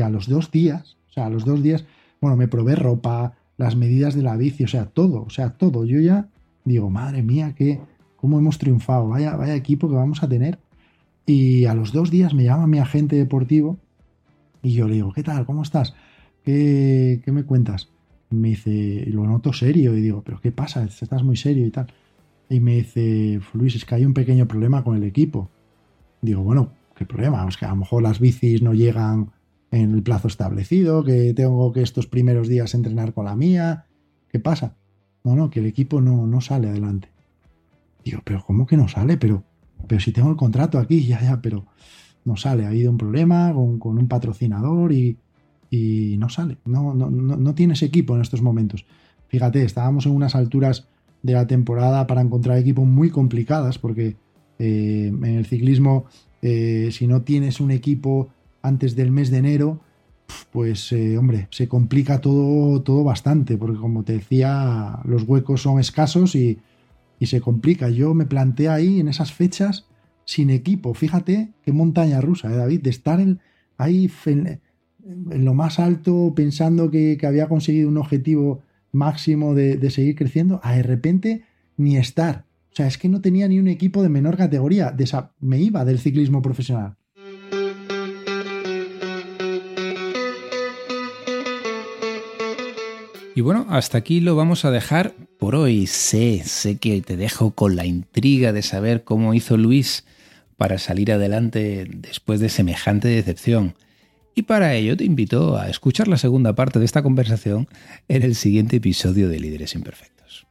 a 0.03 0.09
los 0.09 0.29
dos 0.29 0.51
días, 0.51 0.97
o 1.11 1.13
sea, 1.13 1.27
a 1.27 1.31
los 1.31 1.45
dos 1.45 1.63
días, 1.63 1.85
bueno, 2.21 2.37
me 2.37 2.49
probé 2.49 2.75
ropa, 2.75 3.35
las 3.57 3.77
medidas 3.77 4.15
de 4.15 4.23
la 4.23 4.37
bici, 4.37 4.65
o 4.65 4.69
sea, 4.69 4.87
todo, 4.87 5.23
o 5.23 5.31
sea, 5.31 5.51
todo. 5.51 5.85
Yo 5.85 6.01
ya 6.01 6.29
digo, 6.65 6.91
madre 6.91 7.23
mía, 7.23 7.55
qué, 7.55 7.81
cómo 8.21 8.39
hemos 8.39 8.59
triunfado, 8.59 9.09
vaya, 9.09 9.37
vaya 9.37 9.55
equipo 9.55 9.89
que 9.89 9.95
vamos 9.95 10.23
a 10.23 10.29
tener. 10.29 10.59
Y 11.27 11.65
a 11.67 11.75
los 11.75 11.93
dos 11.93 12.11
días 12.11 12.35
me 12.35 12.45
llama 12.45 12.67
mi 12.67 12.79
agente 12.79 13.17
deportivo 13.17 13.79
y 14.63 14.73
yo 14.73 14.89
le 14.89 14.95
digo, 14.95 15.13
¿qué 15.13 15.23
tal? 15.23 15.47
¿Cómo 15.47 15.63
estás? 15.63 15.95
¿qué, 16.45 17.23
me 17.27 17.45
cuentas? 17.45 17.89
Me 18.31 18.49
dice, 18.49 19.05
lo 19.09 19.27
noto 19.27 19.53
serio 19.53 19.97
y 19.97 20.01
digo, 20.01 20.23
¿pero 20.23 20.41
qué 20.41 20.53
pasa? 20.53 20.85
Estás 20.85 21.23
muy 21.23 21.37
serio 21.37 21.67
y 21.67 21.71
tal. 21.71 21.87
Y 22.49 22.61
me 22.61 22.77
dice, 22.77 23.41
Luis, 23.55 23.75
es 23.77 23.85
que 23.85 23.95
hay 23.95 24.05
un 24.05 24.15
pequeño 24.15 24.47
problema 24.47 24.85
con 24.85 24.97
el 24.97 25.05
equipo. 25.05 25.51
Digo, 26.21 26.43
bueno, 26.43 26.73
¿qué 26.97 27.07
problema? 27.07 27.47
Es 27.49 27.57
que 27.57 27.65
a 27.65 27.71
lo 27.71 27.77
mejor 27.77 28.03
las 28.03 28.21
bicis 28.21 28.63
no 28.63 28.75
llegan 28.75 29.31
en 29.71 29.95
el 29.95 30.03
plazo 30.03 30.29
establecido, 30.29 31.05
que 31.05 31.33
tengo 31.35 31.73
que 31.73 31.83
estos 31.83 32.07
primeros 32.07 32.49
días 32.49 32.75
entrenar 32.75 33.15
con 33.15 33.25
la 33.25 33.37
mía. 33.37 33.87
¿Qué 34.29 34.41
pasa? 34.41 34.77
No, 35.25 35.37
no, 35.37 35.51
que 35.51 35.61
el 35.61 35.67
equipo 35.67 36.01
no, 36.01 36.27
no 36.27 36.41
sale 36.41 36.69
adelante. 36.69 37.09
Digo, 38.05 38.21
pero 38.25 38.43
¿cómo 38.47 38.67
que 38.67 38.77
no 38.77 38.89
sale? 38.89 39.17
Pero, 39.17 39.45
pero 39.87 40.01
si 40.01 40.13
tengo 40.13 40.31
el 40.31 40.37
contrato 40.37 40.79
aquí, 40.79 41.05
ya, 41.07 41.21
ya, 41.21 41.41
pero 41.41 41.67
no 42.25 42.37
sale. 42.37 42.65
Ha 42.65 42.69
habido 42.69 42.91
un 42.91 42.99
problema 42.99 43.53
con, 43.53 43.99
un 43.99 44.09
patrocinador 44.09 44.93
y, 44.93 45.17
no 46.19 46.29
sale. 46.29 46.59
No, 46.65 46.95
no, 46.95 47.11
no, 47.11 47.55
tienes 47.55 47.83
equipo 47.83 48.15
en 48.15 48.23
estos 48.23 48.43
momentos. 48.43 48.87
Fíjate, 49.29 49.63
estábamos 49.63 50.07
en 50.07 50.13
unas 50.13 50.35
alturas 50.35 50.89
de 51.23 51.35
la 51.35 51.47
temporada 51.47 52.07
para 52.07 52.23
encontrar 52.23 52.59
equipos 52.59 52.87
muy 52.87 53.11
complicadas 53.11 53.79
porque 53.79 54.17
eh, 54.59 55.07
en 55.09 55.25
el 55.25 55.47
ciclismo, 55.47 56.07
eh, 56.43 56.89
si 56.93 57.07
no 57.07 57.23
tienes 57.23 57.61
un 57.61 57.71
equipo 57.71 58.31
antes 58.63 58.97
del 58.97 59.13
mes 59.13 59.31
de 59.31 59.39
enero, 59.39 59.81
pues 60.51 60.93
eh, 60.93 61.19
hombre, 61.19 61.49
se 61.51 61.69
complica 61.69 62.21
todo, 62.21 62.83
todo 62.83 63.05
bastante, 63.05 63.57
porque 63.57 63.79
como 63.79 64.03
te 64.03 64.15
decía, 64.15 65.01
los 65.05 65.23
huecos 65.25 65.63
son 65.63 65.79
escasos 65.79 66.35
y, 66.35 66.59
se 67.27 67.41
complica. 67.41 67.89
Yo 67.91 68.15
me 68.15 68.27
planteé 68.27 68.69
ahí 68.69 69.01
en 69.01 69.09
esas 69.09 69.33
fechas 69.33 69.87
sin 70.25 70.51
equipo. 70.51 70.95
Fíjate 70.95 71.53
qué 71.63 71.73
montaña 71.73 72.21
rusa, 72.21 72.49
David, 72.49 72.83
de 72.83 72.91
estar 72.91 73.21
ahí 73.77 74.11
en, 74.27 74.61
lo 75.05 75.55
más 75.55 75.79
alto 75.79 76.33
pensando 76.35 76.91
que, 76.91 77.19
había 77.27 77.49
conseguido 77.49 77.89
un 77.89 77.99
objetivo 77.99 78.63
máximo 78.93 79.55
de, 79.55 79.77
de, 79.77 79.91
seguir 79.91 80.15
creciendo, 80.15 80.61
a 80.63 80.75
de 80.75 80.83
repente 80.83 81.45
ni 81.77 81.97
estar. 81.97 82.45
O 82.73 82.77
sea, 82.77 82.87
es 82.87 82.99
que 82.99 83.09
no 83.09 83.21
tenía 83.21 83.49
ni 83.49 83.59
un 83.59 83.69
equipo 83.69 84.03
de 84.03 84.09
menor 84.09 84.37
categoría. 84.37 84.93
De 84.93 85.09
me 85.41 85.61
iba 85.61 85.85
del 85.85 85.99
ciclismo 85.99 86.43
profesional. 86.43 86.97
Y 93.41 93.43
bueno, 93.43 93.65
hasta 93.71 93.97
aquí 93.97 94.21
lo 94.21 94.37
vamos 94.37 94.67
a 94.67 94.71
dejar 94.71 95.15
por 95.39 95.55
hoy. 95.55 95.87
Sé, 95.87 96.43
sé 96.45 96.77
que 96.77 97.01
te 97.01 97.17
dejo 97.17 97.53
con 97.53 97.75
la 97.75 97.87
intriga 97.87 98.53
de 98.53 98.61
saber 98.61 99.03
cómo 99.03 99.33
hizo 99.33 99.57
Luis 99.57 100.05
para 100.59 100.77
salir 100.77 101.11
adelante 101.11 101.87
después 101.91 102.39
de 102.41 102.51
semejante 102.51 103.09
decepción. 103.09 103.77
Y 104.35 104.43
para 104.43 104.75
ello 104.75 104.95
te 104.95 105.05
invito 105.05 105.57
a 105.57 105.71
escuchar 105.71 106.07
la 106.07 106.19
segunda 106.19 106.55
parte 106.55 106.81
de 106.81 106.85
esta 106.85 107.03
conversación 107.03 107.67
en 108.09 108.25
el 108.25 108.35
siguiente 108.35 108.77
episodio 108.77 109.31
de 109.31 109.41
Líderes 109.41 109.75
Imperfectos. 109.75 110.47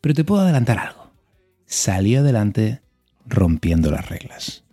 Pero 0.00 0.14
te 0.14 0.24
puedo 0.24 0.40
adelantar 0.40 0.78
algo 0.78 1.10
salió 1.66 2.20
adelante 2.20 2.80
rompiendo 3.26 3.90
las 3.90 4.08
reglas. 4.08 4.64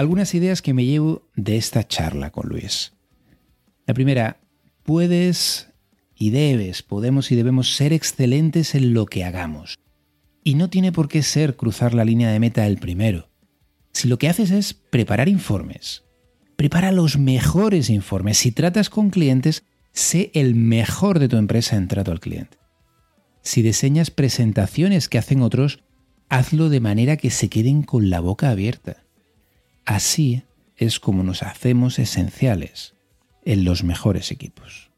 Algunas 0.00 0.34
ideas 0.34 0.62
que 0.62 0.72
me 0.72 0.86
llevo 0.86 1.28
de 1.36 1.58
esta 1.58 1.86
charla 1.86 2.30
con 2.30 2.48
Luis. 2.48 2.94
La 3.86 3.92
primera, 3.92 4.40
puedes 4.82 5.68
y 6.14 6.30
debes, 6.30 6.82
podemos 6.82 7.30
y 7.30 7.36
debemos 7.36 7.76
ser 7.76 7.92
excelentes 7.92 8.74
en 8.74 8.94
lo 8.94 9.04
que 9.04 9.24
hagamos. 9.24 9.76
Y 10.42 10.54
no 10.54 10.70
tiene 10.70 10.90
por 10.90 11.08
qué 11.08 11.22
ser 11.22 11.54
cruzar 11.54 11.92
la 11.92 12.06
línea 12.06 12.30
de 12.30 12.40
meta 12.40 12.66
el 12.66 12.78
primero. 12.78 13.28
Si 13.92 14.08
lo 14.08 14.18
que 14.18 14.30
haces 14.30 14.50
es 14.52 14.72
preparar 14.72 15.28
informes, 15.28 16.04
prepara 16.56 16.92
los 16.92 17.18
mejores 17.18 17.90
informes. 17.90 18.38
Si 18.38 18.52
tratas 18.52 18.88
con 18.88 19.10
clientes, 19.10 19.64
sé 19.92 20.30
el 20.32 20.54
mejor 20.54 21.18
de 21.18 21.28
tu 21.28 21.36
empresa 21.36 21.76
en 21.76 21.88
trato 21.88 22.10
al 22.10 22.20
cliente. 22.20 22.56
Si 23.42 23.60
diseñas 23.60 24.10
presentaciones 24.10 25.10
que 25.10 25.18
hacen 25.18 25.42
otros, 25.42 25.80
hazlo 26.30 26.70
de 26.70 26.80
manera 26.80 27.18
que 27.18 27.28
se 27.28 27.50
queden 27.50 27.82
con 27.82 28.08
la 28.08 28.20
boca 28.20 28.48
abierta. 28.48 29.04
Así 29.84 30.44
es 30.76 31.00
como 31.00 31.22
nos 31.22 31.42
hacemos 31.42 31.98
esenciales 31.98 32.94
en 33.44 33.64
los 33.64 33.84
mejores 33.84 34.30
equipos. 34.30 34.90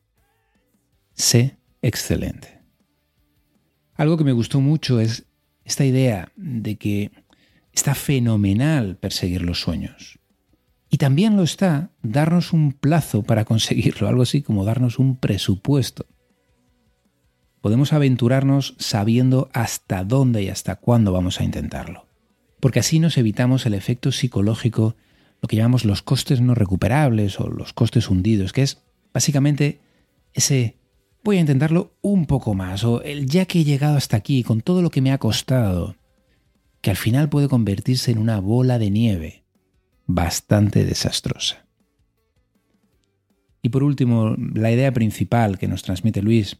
Sé 1.14 1.56
excelente. 1.82 2.60
Algo 3.94 4.16
que 4.16 4.24
me 4.24 4.32
gustó 4.32 4.60
mucho 4.60 5.00
es 5.00 5.26
esta 5.64 5.84
idea 5.84 6.32
de 6.36 6.76
que 6.76 7.10
está 7.72 7.94
fenomenal 7.94 8.96
perseguir 8.96 9.42
los 9.42 9.60
sueños. 9.60 10.18
Y 10.90 10.98
también 10.98 11.36
lo 11.36 11.42
está 11.42 11.90
darnos 12.02 12.52
un 12.52 12.72
plazo 12.72 13.22
para 13.22 13.44
conseguirlo, 13.44 14.08
algo 14.08 14.22
así 14.22 14.42
como 14.42 14.64
darnos 14.64 14.98
un 14.98 15.16
presupuesto. 15.16 16.06
Podemos 17.60 17.92
aventurarnos 17.92 18.74
sabiendo 18.78 19.48
hasta 19.52 20.04
dónde 20.04 20.42
y 20.42 20.48
hasta 20.48 20.76
cuándo 20.76 21.12
vamos 21.12 21.40
a 21.40 21.44
intentarlo, 21.44 22.06
porque 22.62 22.78
así 22.78 23.00
nos 23.00 23.18
evitamos 23.18 23.66
el 23.66 23.74
efecto 23.74 24.12
psicológico, 24.12 24.94
lo 25.40 25.48
que 25.48 25.56
llamamos 25.56 25.84
los 25.84 26.00
costes 26.00 26.40
no 26.40 26.54
recuperables 26.54 27.40
o 27.40 27.48
los 27.48 27.72
costes 27.72 28.08
hundidos, 28.08 28.52
que 28.52 28.62
es 28.62 28.84
básicamente 29.12 29.80
ese 30.32 30.76
voy 31.24 31.38
a 31.38 31.40
intentarlo 31.40 31.96
un 32.02 32.26
poco 32.26 32.54
más, 32.54 32.84
o 32.84 33.02
el 33.02 33.26
ya 33.26 33.46
que 33.46 33.58
he 33.58 33.64
llegado 33.64 33.96
hasta 33.96 34.16
aquí 34.16 34.44
con 34.44 34.60
todo 34.60 34.80
lo 34.80 34.90
que 34.90 35.00
me 35.00 35.10
ha 35.10 35.18
costado, 35.18 35.96
que 36.80 36.90
al 36.90 36.96
final 36.96 37.28
puede 37.28 37.48
convertirse 37.48 38.12
en 38.12 38.18
una 38.18 38.38
bola 38.38 38.78
de 38.78 38.92
nieve 38.92 39.42
bastante 40.06 40.84
desastrosa. 40.84 41.66
Y 43.60 43.70
por 43.70 43.82
último, 43.82 44.36
la 44.38 44.70
idea 44.70 44.92
principal 44.92 45.58
que 45.58 45.66
nos 45.66 45.82
transmite 45.82 46.22
Luis, 46.22 46.58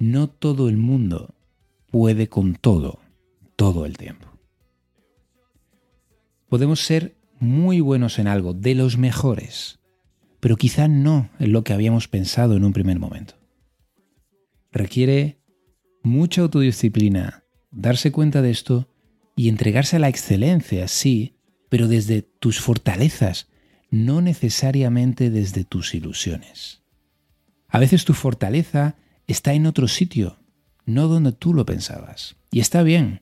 no 0.00 0.28
todo 0.28 0.68
el 0.68 0.76
mundo 0.76 1.36
puede 1.92 2.28
con 2.28 2.56
todo, 2.56 2.98
todo 3.54 3.86
el 3.86 3.96
tiempo. 3.96 4.29
Podemos 6.50 6.80
ser 6.80 7.16
muy 7.38 7.80
buenos 7.80 8.18
en 8.18 8.26
algo, 8.26 8.54
de 8.54 8.74
los 8.74 8.98
mejores, 8.98 9.78
pero 10.40 10.56
quizá 10.56 10.88
no 10.88 11.30
en 11.38 11.52
lo 11.52 11.62
que 11.62 11.72
habíamos 11.72 12.08
pensado 12.08 12.56
en 12.56 12.64
un 12.64 12.72
primer 12.72 12.98
momento. 12.98 13.34
Requiere 14.72 15.38
mucha 16.02 16.42
autodisciplina, 16.42 17.44
darse 17.70 18.10
cuenta 18.10 18.42
de 18.42 18.50
esto 18.50 18.88
y 19.36 19.48
entregarse 19.48 19.94
a 19.94 20.00
la 20.00 20.08
excelencia, 20.08 20.88
sí, 20.88 21.36
pero 21.68 21.86
desde 21.86 22.22
tus 22.22 22.58
fortalezas, 22.58 23.46
no 23.88 24.20
necesariamente 24.20 25.30
desde 25.30 25.62
tus 25.62 25.94
ilusiones. 25.94 26.82
A 27.68 27.78
veces 27.78 28.04
tu 28.04 28.12
fortaleza 28.12 28.96
está 29.28 29.54
en 29.54 29.66
otro 29.66 29.86
sitio, 29.86 30.40
no 30.84 31.06
donde 31.06 31.30
tú 31.30 31.54
lo 31.54 31.64
pensabas. 31.64 32.34
Y 32.50 32.58
está 32.58 32.82
bien. 32.82 33.20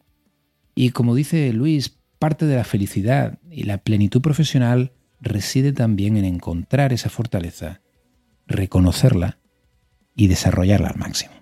Y 0.75 0.91
como 0.91 1.15
dice 1.15 1.53
Luis, 1.53 1.98
parte 2.19 2.47
de 2.47 2.57
la 2.57 2.65
felicidad 2.65 3.39
y 3.51 3.65
la 3.65 3.79
plenitud 3.79 4.21
profesional 4.21 4.93
reside 5.21 5.73
también 5.73 6.17
en 6.17 6.25
encontrar 6.25 6.93
esa 6.93 7.11
fortaleza, 7.11 7.81
reconocerla 8.47 9.39
y 10.15 10.29
desarrollarla 10.29 10.89
al 10.89 10.99
máximo. 10.99 11.33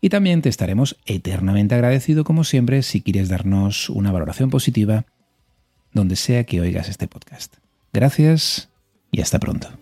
Y 0.00 0.08
también 0.08 0.42
te 0.42 0.48
estaremos 0.48 0.96
eternamente 1.06 1.74
agradecido, 1.74 2.24
como 2.24 2.44
siempre, 2.44 2.82
si 2.82 3.02
quieres 3.02 3.28
darnos 3.28 3.88
una 3.88 4.10
valoración 4.10 4.50
positiva 4.50 5.06
donde 5.92 6.16
sea 6.16 6.44
que 6.44 6.60
oigas 6.60 6.88
este 6.88 7.06
podcast. 7.06 7.56
Gracias 7.92 8.68
y 9.10 9.20
hasta 9.20 9.38
pronto. 9.38 9.81